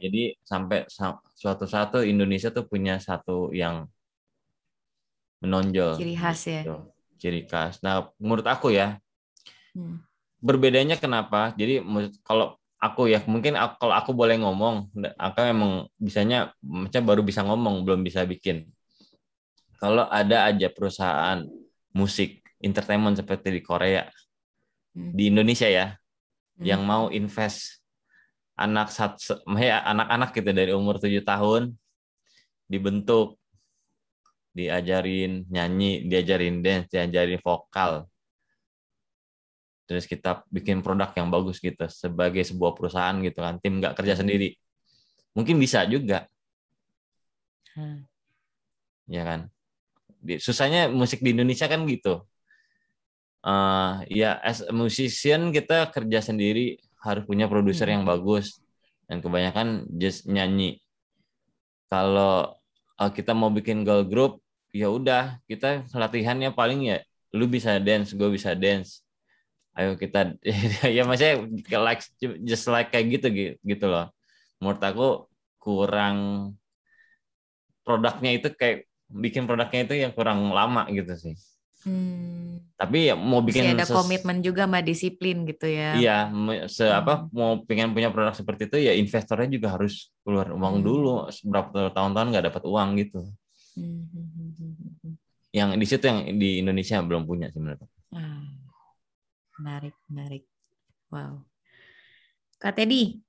Jadi 0.00 0.38
sampai 0.46 0.88
sa- 0.88 1.20
suatu 1.36 1.68
satu 1.68 2.00
Indonesia 2.00 2.48
tuh 2.48 2.64
punya 2.64 2.96
satu 2.96 3.52
yang 3.52 3.84
menonjol. 5.42 5.96
Ciri 6.00 6.14
khas 6.16 6.40
ya. 6.46 6.62
gitu. 6.64 6.76
Ciri 7.20 7.42
khas. 7.44 7.80
Nah, 7.84 8.08
menurut 8.16 8.46
aku 8.48 8.72
ya, 8.72 8.96
Hmm. 9.76 10.00
berbedanya 10.40 10.96
kenapa? 10.96 11.52
Jadi 11.56 11.84
kalau 12.24 12.56
aku 12.80 13.12
ya 13.12 13.20
mungkin 13.28 13.56
aku- 13.60 13.76
kalau 13.76 13.94
aku 13.96 14.10
boleh 14.16 14.40
ngomong, 14.40 14.88
aku 15.20 15.38
emang 15.44 15.84
bisanya 16.00 16.52
macam 16.64 17.02
baru 17.04 17.20
bisa 17.20 17.44
ngomong, 17.44 17.84
belum 17.84 18.00
bisa 18.00 18.24
bikin. 18.24 18.68
Kalau 19.80 20.04
ada 20.08 20.48
aja 20.48 20.68
perusahaan 20.68 21.44
musik 21.92 22.40
entertainment 22.60 23.16
seperti 23.16 23.48
di 23.52 23.60
Korea, 23.64 24.08
Hmm. 24.92 25.12
di 25.16 25.28
Indonesia 25.28 25.68
ya, 25.68 25.96
Hmm. 26.56 26.64
yang 26.64 26.84
mau 26.84 27.08
invest 27.08 27.79
anak 28.60 28.92
anak-anak 29.88 30.30
gitu 30.36 30.50
dari 30.52 30.72
umur 30.76 31.00
7 31.00 31.24
tahun 31.24 31.72
dibentuk 32.68 33.40
diajarin 34.52 35.46
nyanyi, 35.48 36.04
diajarin 36.04 36.60
dance, 36.60 36.90
diajarin 36.92 37.40
vokal. 37.40 38.04
Terus 39.88 40.06
kita 40.06 40.46
bikin 40.50 40.84
produk 40.84 41.10
yang 41.18 41.30
bagus 41.30 41.58
gitu 41.58 41.82
sebagai 41.90 42.42
sebuah 42.46 42.74
perusahaan 42.78 43.16
gitu 43.22 43.40
kan, 43.42 43.58
tim 43.58 43.78
nggak 43.82 43.94
kerja 43.98 44.18
sendiri. 44.20 44.54
Mungkin 45.34 45.56
bisa 45.58 45.86
juga, 45.86 46.26
Hmm. 47.70 48.02
ya 49.06 49.22
kan. 49.22 49.40
Susahnya 50.42 50.90
musik 50.90 51.22
di 51.22 51.30
Indonesia 51.30 51.70
kan 51.70 51.86
gitu. 51.86 52.26
Eh 53.46 54.20
ya 54.20 54.36
as 54.42 54.60
a 54.66 54.74
musician 54.74 55.54
kita 55.54 55.88
kerja 55.94 56.18
sendiri 56.20 56.76
harus 57.06 57.24
punya 57.28 57.46
produser 57.52 57.88
Hmm. 57.88 57.94
yang 58.00 58.04
bagus 58.08 58.60
dan 59.08 59.18
kebanyakan 59.24 59.88
just 60.00 60.26
nyanyi. 60.28 60.80
Kalau 61.90 62.54
eh, 63.00 63.10
kita 63.16 63.32
mau 63.34 63.50
bikin 63.50 63.82
girl 63.86 64.04
group 64.06 64.32
ya 64.70 64.86
udah 64.86 65.42
kita 65.50 65.82
latihannya 65.90 66.54
paling 66.54 66.80
ya 66.86 66.96
lu 67.34 67.50
bisa 67.50 67.78
dance 67.82 68.14
gue 68.14 68.28
bisa 68.30 68.54
dance 68.54 69.02
ayo 69.78 69.94
kita 69.98 70.36
ya 70.96 71.02
maksudnya 71.08 71.34
like 71.86 72.02
just 72.46 72.66
like 72.70 72.90
kayak 72.92 73.06
gitu 73.20 73.28
gitu 73.62 73.86
loh 73.90 74.10
menurut 74.60 74.82
aku 74.82 75.06
kurang 75.62 76.18
produknya 77.86 78.30
itu 78.38 78.48
kayak 78.60 78.76
bikin 79.10 79.44
produknya 79.48 79.80
itu 79.86 79.94
yang 80.02 80.12
kurang 80.16 80.38
lama 80.54 80.86
gitu 80.96 81.12
sih 81.18 81.34
hmm. 81.86 82.76
tapi 82.80 83.12
ya 83.12 83.14
mau 83.14 83.40
bikin 83.44 83.72
Masih 83.72 83.76
ada 83.76 83.86
komitmen 83.86 84.38
juga 84.40 84.64
sama 84.66 84.80
disiplin 84.80 85.44
gitu 85.46 85.66
ya 85.68 85.96
iya 85.96 86.18
se 86.66 86.84
hmm. 86.88 87.00
apa 87.00 87.14
mau 87.30 87.60
pengen 87.64 87.92
punya 87.92 88.08
produk 88.08 88.34
seperti 88.34 88.68
itu 88.68 88.76
ya 88.80 88.92
investornya 88.96 89.48
juga 89.48 89.76
harus 89.78 90.08
keluar 90.24 90.50
uang 90.50 90.80
hmm. 90.80 90.84
dulu 90.84 91.14
berapa 91.48 91.92
tahun-tahun 91.92 92.28
nggak 92.32 92.46
dapat 92.52 92.62
uang 92.66 92.88
gitu 93.00 93.20
hmm. 93.78 94.02
hmm, 94.10 94.28
hmm, 94.34 94.72
hmm 95.04 95.14
yang 95.50 95.74
di 95.74 95.82
situ 95.82 96.06
yang 96.06 96.38
di 96.38 96.62
Indonesia 96.62 97.02
belum 97.02 97.26
punya 97.26 97.50
sih 97.50 97.58
menurut 97.58 97.82
hmm 98.14 98.60
menarik, 99.60 99.94
menarik. 100.08 100.44
Wow. 101.12 101.44
Kak 102.56 102.80
Teddy, 102.80 103.20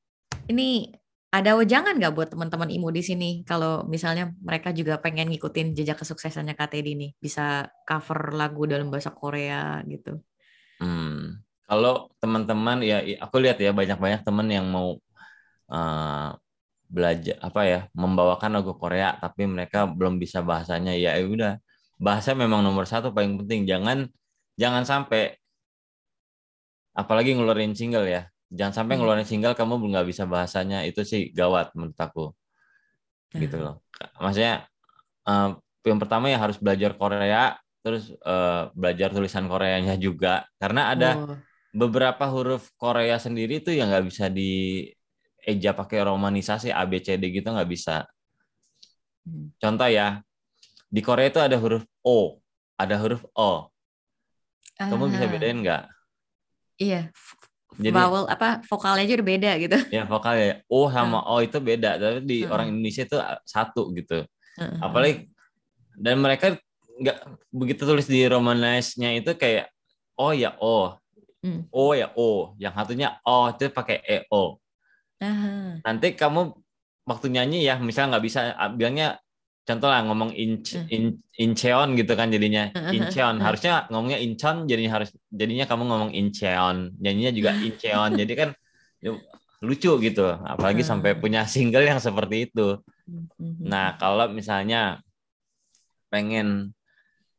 ini 0.48 0.96
ada 1.32 1.56
wejangan 1.56 1.96
nggak 1.96 2.12
buat 2.12 2.30
teman-teman 2.36 2.68
IMU 2.68 2.92
di 2.92 3.04
sini 3.08 3.30
kalau 3.48 3.88
misalnya 3.88 4.36
mereka 4.44 4.76
juga 4.76 5.00
pengen 5.00 5.32
ngikutin 5.32 5.72
jejak 5.72 6.04
kesuksesannya 6.04 6.60
Kak 6.60 6.76
Teddy 6.76 6.92
nih, 7.00 7.12
bisa 7.24 7.72
cover 7.88 8.36
lagu 8.36 8.68
dalam 8.68 8.92
bahasa 8.92 9.16
Korea 9.16 9.80
gitu? 9.88 10.20
Hmm, 10.84 11.40
kalau 11.64 12.12
teman-teman 12.20 12.84
ya, 12.84 13.00
aku 13.24 13.40
lihat 13.40 13.64
ya 13.64 13.72
banyak-banyak 13.72 14.28
teman 14.28 14.48
yang 14.52 14.68
mau 14.68 15.00
uh, 15.72 16.30
belajar 16.92 17.40
apa 17.40 17.62
ya, 17.64 17.80
membawakan 17.96 18.60
lagu 18.60 18.76
Korea 18.76 19.16
tapi 19.16 19.48
mereka 19.48 19.88
belum 19.88 20.20
bisa 20.20 20.44
bahasanya 20.44 20.92
ya, 21.00 21.16
ya 21.16 21.24
udah 21.24 21.54
bahasa 21.96 22.36
memang 22.36 22.60
nomor 22.60 22.84
satu 22.84 23.16
paling 23.16 23.40
penting. 23.40 23.64
Jangan 23.72 24.04
jangan 24.60 24.84
sampai 24.84 25.40
apalagi 26.92 27.32
ngeluarin 27.40 27.72
single 27.72 28.04
ya 28.04 28.31
jangan 28.52 28.84
sampai 28.84 28.94
hmm. 28.96 29.00
ngeluarin 29.02 29.28
single 29.28 29.56
kamu 29.56 29.80
nggak 29.80 30.08
bisa 30.12 30.28
bahasanya 30.28 30.84
itu 30.84 31.02
sih 31.08 31.32
gawat 31.32 31.72
menurut 31.72 31.96
aku 31.96 32.36
gitu 33.32 33.56
hmm. 33.56 33.64
loh 33.64 33.76
maksudnya 34.20 34.68
uh, 35.24 35.56
yang 35.88 36.00
pertama 36.04 36.28
ya 36.28 36.38
harus 36.38 36.60
belajar 36.60 36.92
Korea 37.00 37.56
terus 37.82 38.14
uh, 38.28 38.70
belajar 38.78 39.10
tulisan 39.10 39.50
Koreanya 39.50 39.98
juga 39.98 40.46
karena 40.62 40.94
ada 40.94 41.10
oh. 41.18 41.40
beberapa 41.74 42.28
huruf 42.30 42.70
Korea 42.78 43.18
sendiri 43.18 43.64
tuh 43.64 43.74
yang 43.74 43.90
nggak 43.90 44.06
bisa 44.06 44.30
di 44.30 44.86
eja 45.42 45.74
pakai 45.74 46.06
romanisasi 46.06 46.70
A 46.70 46.86
B 46.86 47.02
C 47.02 47.18
D 47.18 47.34
gitu 47.34 47.50
nggak 47.50 47.72
bisa 47.72 48.06
hmm. 49.26 49.58
contoh 49.58 49.90
ya 49.90 50.22
di 50.92 51.02
Korea 51.02 51.32
itu 51.32 51.40
ada 51.42 51.58
huruf 51.58 51.88
O 52.06 52.38
ada 52.78 53.00
huruf 53.00 53.24
O 53.34 53.72
kamu 54.78 55.10
bisa 55.10 55.26
bedain 55.26 55.58
nggak 55.64 55.84
Iya. 56.82 57.14
Jadi, 57.82 57.98
vowel 57.98 58.24
apa 58.30 58.62
vokalnya 58.70 59.04
aja 59.10 59.14
udah 59.18 59.28
beda 59.28 59.52
gitu. 59.58 59.78
Ya 59.90 60.04
vokalnya 60.06 60.62
O 60.70 60.86
sama 60.88 61.26
O 61.26 61.42
itu 61.42 61.58
beda, 61.58 61.98
tapi 61.98 62.20
di 62.22 62.38
uh. 62.46 62.54
orang 62.54 62.70
Indonesia 62.70 63.04
itu 63.04 63.18
satu 63.44 63.90
gitu. 63.98 64.22
Uh. 64.62 64.78
Apalagi 64.78 65.28
dan 65.98 66.22
mereka 66.22 66.56
nggak 67.02 67.18
begitu 67.50 67.82
tulis 67.84 68.06
di 68.06 68.22
Romanize-nya 68.30 69.18
itu 69.18 69.34
kayak 69.34 69.74
O 70.14 70.30
ya 70.38 70.54
O, 70.62 70.94
hmm. 71.42 71.74
O 71.74 71.98
ya 71.98 72.14
O, 72.14 72.54
yang 72.62 72.78
satunya 72.78 73.18
O 73.26 73.50
itu 73.50 73.74
pakai 73.74 73.98
E 74.06 74.18
O. 74.30 74.62
Uh. 75.18 75.82
Nanti 75.82 76.14
kamu 76.14 76.54
waktu 77.10 77.34
nyanyi 77.34 77.66
ya, 77.66 77.82
misalnya 77.82 78.18
nggak 78.18 78.26
bisa 78.26 78.42
bilangnya 78.78 79.18
contoh 79.62 79.88
lah 79.88 80.02
ngomong 80.10 80.34
inch, 80.34 80.74
in, 80.90 81.22
incheon 81.38 81.94
gitu 81.94 82.14
kan 82.18 82.34
jadinya. 82.34 82.74
Incheon. 82.92 83.38
harusnya 83.40 83.86
ngomongnya 83.94 84.20
incheon 84.20 84.66
jadinya 84.66 85.02
harus 85.02 85.10
jadinya 85.30 85.66
kamu 85.70 85.84
ngomong 85.88 86.12
incheon. 86.12 86.98
Nyanyinya 86.98 87.32
juga 87.34 87.52
incheon. 87.68 88.12
Jadi 88.18 88.34
kan 88.34 88.50
ya, 89.00 89.16
lucu 89.62 89.92
gitu. 90.02 90.28
Apalagi 90.42 90.82
sampai 90.82 91.14
punya 91.18 91.46
single 91.46 91.86
yang 91.86 92.02
seperti 92.02 92.50
itu. 92.50 92.82
Hmm. 93.12 93.58
nah 93.60 93.98
kalau 94.00 94.30
misalnya 94.32 95.04
pengen 96.08 96.72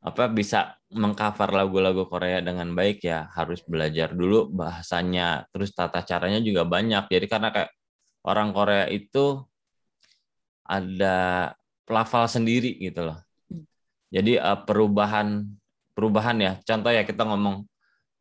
apa 0.03 0.27
bisa 0.29 0.75
mengcover 0.91 1.55
lagu-lagu 1.55 2.05
Korea 2.11 2.43
dengan 2.43 2.75
baik 2.75 3.07
ya 3.07 3.31
harus 3.35 3.63
belajar 3.67 4.15
dulu 4.15 4.51
bahasanya. 4.51 5.47
Terus 5.51 5.75
tata 5.75 6.03
caranya 6.03 6.43
juga 6.43 6.67
banyak. 6.67 7.11
Jadi 7.11 7.27
karena 7.27 7.55
kayak 7.55 7.71
orang 8.27 8.51
Korea 8.55 8.87
itu 8.91 9.43
ada 10.67 11.51
pelafal 11.85 12.27
sendiri 12.31 12.79
gitu 12.79 13.07
loh. 13.07 13.18
Hmm. 13.51 13.64
Jadi 14.11 14.38
uh, 14.38 14.59
perubahan 14.62 15.47
perubahan 15.92 16.37
ya. 16.38 16.53
Contoh 16.62 16.90
ya 16.90 17.03
kita 17.03 17.27
ngomong 17.27 17.66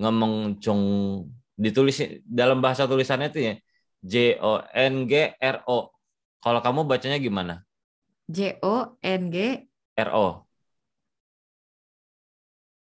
ngomong 0.02 0.58
jong 0.58 0.84
ditulis 1.56 2.02
dalam 2.26 2.58
bahasa 2.58 2.90
tulisannya 2.90 3.30
itu 3.30 3.40
ya 3.40 3.54
J 4.02 4.16
O 4.42 4.62
N 4.74 5.06
G 5.06 5.38
R 5.38 5.58
O. 5.70 5.94
Kalau 6.42 6.60
kamu 6.60 6.90
bacanya 6.90 7.22
gimana? 7.22 7.62
J 8.26 8.58
O 8.66 8.98
N 8.98 9.22
G 9.30 9.38
R 9.98 10.10
O. 10.18 10.50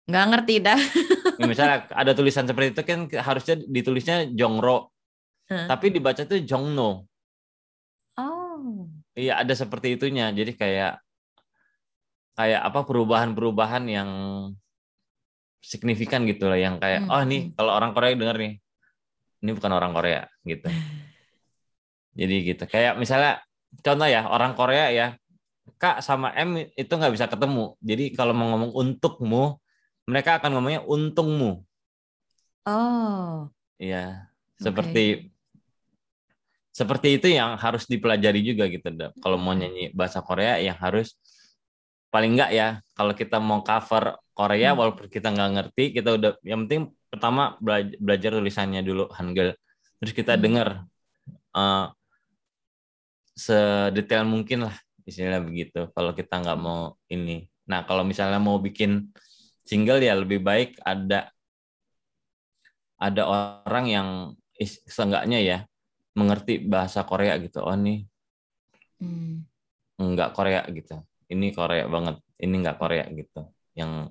Nggak 0.07 0.25
ngerti 0.31 0.55
dah. 0.59 0.79
ya, 1.39 1.45
misalnya 1.47 1.87
ada 1.91 2.11
tulisan 2.11 2.43
seperti 2.47 2.75
itu 2.75 2.83
kan 2.83 3.07
harusnya 3.11 3.55
ditulisnya 3.67 4.27
Jongro. 4.31 4.91
Huh? 5.47 5.67
Tapi 5.67 5.91
dibaca 5.91 6.23
tuh 6.23 6.39
Jongno. 6.43 7.07
Iya 9.13 9.41
ada 9.41 9.53
seperti 9.53 9.97
itunya. 9.97 10.33
Jadi 10.33 10.57
kayak 10.57 10.99
kayak 12.33 12.61
apa 12.65 12.79
perubahan-perubahan 12.85 13.83
yang 13.85 14.09
signifikan 15.63 16.25
gitu 16.25 16.49
lah 16.49 16.59
yang 16.59 16.75
kayak 16.81 17.07
hmm. 17.07 17.13
oh 17.13 17.23
nih 17.23 17.41
hmm. 17.47 17.53
kalau 17.55 17.71
orang 17.71 17.95
Korea 17.95 18.17
denger 18.19 18.37
nih 18.41 18.53
ini 19.43 19.51
bukan 19.53 19.71
orang 19.71 19.91
Korea 19.93 20.21
gitu. 20.43 20.67
Jadi 22.19 22.35
gitu. 22.45 22.63
Kayak 22.69 22.97
misalnya 22.97 23.41
contoh 23.81 24.07
ya 24.07 24.29
orang 24.29 24.53
Korea 24.53 24.87
ya 24.93 25.07
Kak 25.79 26.03
sama 26.03 26.35
M 26.35 26.59
itu 26.75 26.91
nggak 26.91 27.13
bisa 27.15 27.27
ketemu. 27.31 27.75
Jadi 27.79 28.11
kalau 28.11 28.35
mau 28.35 28.51
ngomong 28.51 28.71
untukmu, 28.75 29.59
mereka 30.07 30.39
akan 30.39 30.59
ngomongnya 30.59 30.83
untungmu. 30.83 31.63
Oh. 32.67 33.47
Iya. 33.79 34.27
Seperti 34.59 35.32
seperti 36.73 37.21
itu 37.21 37.29
yang 37.29 37.53
harus 37.61 37.85
dipelajari 37.85 38.41
juga 38.41 38.65
gitu 38.65 38.89
kalau 39.21 39.37
mau 39.37 39.53
nyanyi 39.53 39.93
bahasa 39.93 40.25
Korea 40.25 40.57
yang 40.57 40.73
harus 40.81 41.13
paling 42.09 42.33
enggak 42.33 42.51
ya 42.53 42.67
kalau 42.97 43.13
kita 43.13 43.37
mau 43.37 43.61
cover 43.61 44.17
Korea 44.33 44.73
hmm. 44.73 44.77
walaupun 44.81 45.05
kita 45.05 45.29
nggak 45.29 45.49
ngerti 45.53 45.83
kita 45.93 46.09
udah 46.17 46.31
yang 46.41 46.65
penting 46.65 46.89
pertama 47.13 47.53
belajar, 47.61 47.93
belajar 48.01 48.31
tulisannya 48.41 48.81
dulu 48.81 49.05
Hangul 49.13 49.53
terus 50.01 50.13
kita 50.17 50.33
hmm. 50.33 50.41
dengar 50.41 50.67
uh, 51.53 51.93
sedetail 53.37 54.25
mungkin 54.25 54.69
lah 54.69 54.75
istilahnya 55.05 55.45
begitu 55.45 55.89
kalau 55.93 56.17
kita 56.17 56.41
nggak 56.41 56.57
mau 56.57 56.97
ini 57.09 57.45
nah 57.69 57.85
kalau 57.85 58.01
misalnya 58.01 58.41
mau 58.41 58.57
bikin 58.57 59.13
single 59.61 60.01
ya 60.01 60.17
lebih 60.17 60.41
baik 60.41 60.77
ada 60.81 61.29
ada 62.97 63.23
orang 63.65 63.85
yang 63.89 64.07
seenggaknya 64.89 65.39
ya 65.41 65.57
mengerti 66.13 66.61
bahasa 66.61 67.01
Korea 67.05 67.37
gitu 67.41 67.61
oh 67.65 67.77
nih 67.77 68.05
hmm. 69.01 69.35
nggak 69.97 70.29
Korea 70.33 70.61
gitu 70.69 71.01
ini 71.29 71.49
Korea 71.53 71.85
banget 71.89 72.21
ini 72.41 72.55
nggak 72.61 72.77
Korea 72.77 73.05
gitu 73.09 73.41
yang 73.73 74.09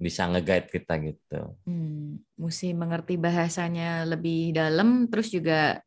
bisa 0.00 0.24
ngeguide 0.28 0.68
kita 0.68 0.96
gitu 1.00 1.56
hmm. 1.68 2.40
mesti 2.40 2.72
mengerti 2.72 3.20
bahasanya 3.20 4.08
lebih 4.08 4.56
dalam 4.56 5.08
terus 5.12 5.28
juga 5.28 5.80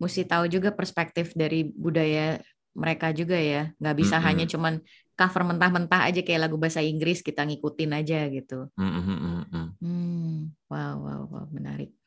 mesti 0.00 0.24
tahu 0.24 0.48
juga 0.48 0.72
perspektif 0.72 1.34
dari 1.34 1.68
budaya 1.68 2.40
mereka 2.78 3.10
juga 3.10 3.34
ya 3.34 3.74
nggak 3.82 3.96
bisa 3.98 4.16
mm 4.16 4.20
-hmm. 4.22 4.28
hanya 4.30 4.44
cuman 4.46 4.74
cover 5.18 5.42
mentah-mentah 5.42 6.06
aja 6.06 6.22
kayak 6.22 6.46
lagu 6.46 6.54
bahasa 6.54 6.78
Inggris 6.78 7.26
kita 7.26 7.42
ngikutin 7.42 7.90
aja 7.90 8.30
gitu 8.30 8.70
mm 8.78 9.00
-hmm. 9.02 9.66
hmm. 9.82 10.38
wow 10.70 10.94
wow 11.02 11.22
wow 11.26 11.46
menarik 11.50 11.97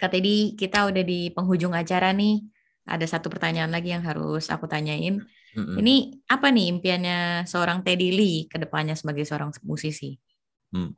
Kak 0.00 0.16
Teddy, 0.16 0.56
kita 0.56 0.88
udah 0.88 1.04
di 1.04 1.28
penghujung 1.28 1.76
acara 1.76 2.16
nih. 2.16 2.40
Ada 2.88 3.04
satu 3.04 3.28
pertanyaan 3.28 3.68
lagi 3.68 3.92
yang 3.92 4.00
harus 4.00 4.48
aku 4.48 4.64
tanyain. 4.64 5.20
Mm-hmm. 5.52 5.76
Ini 5.76 5.94
apa 6.24 6.48
nih 6.48 6.66
impiannya 6.72 7.18
seorang 7.44 7.84
Teddy 7.84 8.08
Lee 8.08 8.48
ke 8.48 8.56
depannya 8.56 8.96
sebagai 8.96 9.28
seorang 9.28 9.52
musisi? 9.60 10.16
Hmm. 10.72 10.96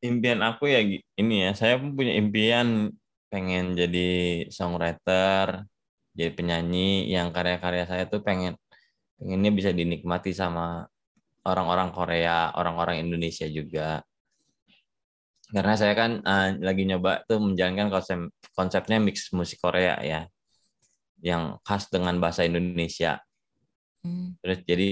Impian 0.00 0.40
aku 0.46 0.70
ya 0.70 0.80
ini 1.18 1.34
ya, 1.44 1.50
saya 1.58 1.76
pun 1.76 1.92
punya 1.98 2.14
impian 2.14 2.94
pengen 3.28 3.76
jadi 3.76 4.08
songwriter, 4.48 5.66
jadi 6.14 6.30
penyanyi 6.32 7.10
yang 7.10 7.34
karya-karya 7.34 7.84
saya 7.84 8.04
tuh 8.08 8.22
pengen 8.24 8.56
pengennya 9.20 9.50
bisa 9.52 9.70
dinikmati 9.76 10.32
sama 10.32 10.88
orang-orang 11.44 11.92
Korea, 11.92 12.52
orang-orang 12.56 13.04
Indonesia 13.04 13.44
juga 13.48 14.00
karena 15.50 15.74
saya 15.74 15.94
kan 15.98 16.22
uh, 16.22 16.56
lagi 16.62 16.86
nyoba 16.86 17.26
tuh 17.26 17.42
menjalankan 17.42 17.90
konsep 17.90 18.18
konsepnya 18.54 18.98
mix 19.02 19.30
musik 19.34 19.58
Korea 19.58 19.98
ya 20.00 20.30
yang 21.20 21.58
khas 21.66 21.90
dengan 21.92 22.16
bahasa 22.16 22.46
Indonesia 22.48 23.20
hmm. 24.06 24.40
terus 24.40 24.58
jadi 24.64 24.88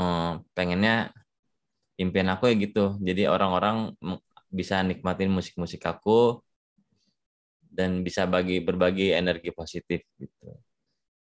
eh, 0.00 0.32
pengennya 0.56 1.12
impian 2.00 2.28
aku 2.32 2.48
ya 2.50 2.54
gitu. 2.56 2.96
Jadi 3.04 3.28
orang-orang 3.28 3.92
bisa 4.50 4.80
nikmatin 4.82 5.30
musik-musik 5.30 5.84
aku 5.84 6.40
dan 7.70 8.02
bisa 8.02 8.26
bagi 8.26 8.58
berbagi 8.64 9.12
energi 9.14 9.52
positif 9.52 10.02
gitu. 10.16 10.48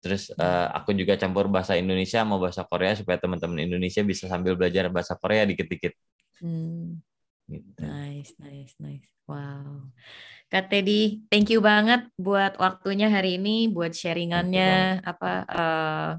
Terus 0.01 0.33
eh, 0.33 0.69
aku 0.73 0.97
juga 0.97 1.19
campur 1.19 1.51
bahasa 1.51 1.77
Indonesia 1.77 2.25
mau 2.25 2.41
bahasa 2.41 2.65
Korea 2.65 2.97
supaya 2.97 3.19
teman-teman 3.21 3.61
Indonesia 3.67 4.01
bisa 4.07 4.31
sambil 4.31 4.55
belajar 4.57 4.89
bahasa 4.89 5.19
Korea 5.19 5.45
dikit-dikit. 5.45 5.93
Hmm. 6.41 7.03
Gitu. 7.51 7.83
Nice, 7.83 8.39
nice, 8.39 8.79
nice. 8.79 9.07
Wow. 9.27 9.91
Kak 10.51 10.71
Teddy, 10.71 11.27
thank 11.27 11.51
you 11.51 11.59
banget 11.59 12.07
buat 12.15 12.55
waktunya 12.63 13.11
hari 13.11 13.39
ini, 13.43 13.67
buat 13.71 13.91
sharingannya, 13.91 15.03
apa 15.03 15.33
eh, 15.47 16.11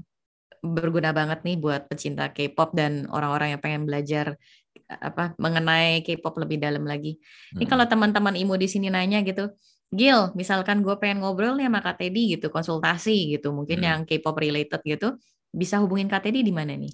berguna 0.60 1.10
banget 1.10 1.40
nih 1.42 1.56
buat 1.56 1.88
pecinta 1.88 2.28
K-pop 2.30 2.76
dan 2.76 3.08
orang-orang 3.08 3.56
yang 3.56 3.60
pengen 3.64 3.82
belajar 3.88 4.36
apa 4.88 5.32
mengenai 5.40 6.04
K-pop 6.04 6.36
lebih 6.40 6.60
dalam 6.60 6.84
lagi. 6.84 7.16
Ini 7.56 7.64
kalau 7.64 7.84
teman-teman 7.88 8.36
Imo 8.36 8.56
di 8.60 8.68
sini 8.68 8.92
nanya 8.92 9.24
gitu, 9.24 9.52
Gil, 9.92 10.32
misalkan 10.32 10.80
gue 10.80 10.96
pengen 10.96 11.20
ngobrol 11.20 11.56
nih 11.56 11.68
sama 11.68 11.80
Kak 11.84 12.00
Teddy 12.00 12.36
gitu, 12.36 12.48
konsultasi 12.48 13.36
gitu, 13.36 13.52
mungkin 13.52 13.80
Hmm. 13.80 13.88
yang 13.88 14.00
K-pop 14.08 14.36
related 14.40 14.80
gitu, 14.84 15.20
bisa 15.52 15.76
hubungin 15.80 16.08
Kak 16.08 16.24
Teddy 16.24 16.40
di 16.40 16.52
mana 16.52 16.72
nih? 16.72 16.92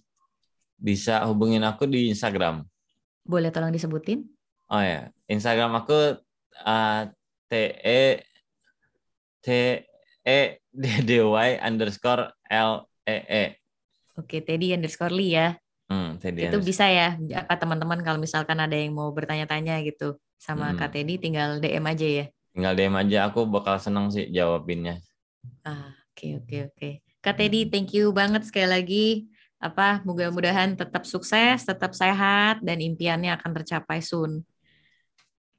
Bisa 0.79 1.23
hubungin 1.27 1.63
aku 1.63 1.87
di 1.87 2.11
Instagram. 2.11 2.67
Boleh 3.29 3.53
tolong 3.53 3.69
disebutin? 3.71 4.25
Oh 4.69 4.81
ya, 4.81 5.13
Instagram 5.29 5.77
aku 5.77 6.17
uh, 6.65 7.01
t 7.47 7.53
e 7.79 8.25
t 9.41 9.49
e 10.25 10.39
d 10.69 10.85
d 11.05 11.11
y 11.21 11.49
underscore 11.61 12.33
l 12.49 12.73
e 13.05 13.17
e. 13.25 13.45
Oke, 14.17 14.43
Teddy 14.43 14.75
underscore 14.75 15.15
Lee 15.15 15.33
ya. 15.33 15.55
Hmm, 15.89 16.19
Teddy 16.19 16.45
itu 16.45 16.59
underscore. 16.59 16.69
bisa 16.69 16.85
ya 16.89 17.09
apa 17.39 17.55
teman-teman 17.57 18.01
kalau 18.03 18.19
misalkan 18.19 18.59
ada 18.59 18.77
yang 18.77 18.93
mau 18.93 19.09
bertanya-tanya 19.09 19.81
gitu 19.85 20.17
sama 20.37 20.73
Hmm. 20.73 20.77
Kak 20.77 20.93
Teddy 20.93 21.17
tinggal 21.17 21.59
DM 21.59 21.85
aja 21.85 22.05
ya 22.05 22.27
Tinggal 22.53 22.75
DM 22.75 22.95
aja, 22.99 23.19
aku 23.31 23.47
bakal 23.47 23.79
seneng 23.79 24.11
sih 24.11 24.29
jawabinnya. 24.29 24.99
ah 25.63 25.95
oke 26.13 26.45
oke 26.45 26.57
oke 26.69 26.89
Kak 27.21 27.35
Teddy 27.37 27.69
thank 27.69 27.95
you 27.95 28.11
banget 28.11 28.45
sekali 28.45 28.69
lagi 28.69 29.07
apa 29.59 30.01
mudah-mudahan 30.07 30.79
tetap 30.79 31.03
sukses 31.03 31.67
tetap 31.67 31.91
sehat 31.95 32.63
dan 32.63 32.79
impiannya 32.79 33.35
akan 33.35 33.51
tercapai 33.59 33.99
soon 33.99 34.47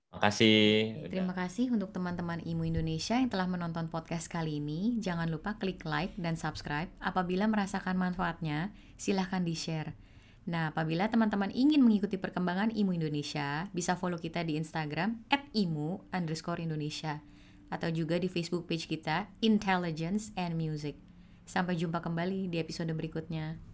Makasih. 0.10 1.06
Terima 1.06 1.38
kasih 1.38 1.70
untuk 1.70 1.93
teman-teman 1.93 2.41
Imu 2.41 2.66
Indonesia 2.66 3.14
yang 3.14 3.30
telah 3.30 3.45
menonton 3.45 3.93
podcast 3.93 4.26
kali 4.26 4.58
ini. 4.58 4.97
Jangan 4.97 5.30
lupa 5.30 5.62
klik 5.62 5.86
like 5.86 6.18
dan 6.18 6.34
subscribe. 6.34 6.89
Apabila 6.97 7.45
merasakan 7.45 7.93
manfaatnya, 7.93 8.74
silahkan 8.97 9.45
di-share. 9.45 9.93
Nah, 10.50 10.74
apabila 10.74 11.06
teman-teman 11.14 11.54
ingin 11.54 11.86
mengikuti 11.86 12.18
perkembangan 12.18 12.74
Imu 12.74 12.97
Indonesia, 12.97 13.70
bisa 13.70 13.93
follow 13.93 14.18
kita 14.18 14.41
di 14.41 14.58
Instagram 14.58 15.22
at 15.30 15.45
imu 15.54 16.02
underscore 16.10 16.58
Indonesia. 16.58 17.22
Atau 17.70 17.93
juga 17.93 18.18
di 18.18 18.26
Facebook 18.26 18.66
page 18.66 18.89
kita, 18.89 19.30
Intelligence 19.45 20.34
and 20.34 20.58
Music. 20.58 20.97
Sampai 21.45 21.78
jumpa 21.78 22.02
kembali 22.02 22.50
di 22.50 22.58
episode 22.58 22.89
berikutnya. 22.97 23.69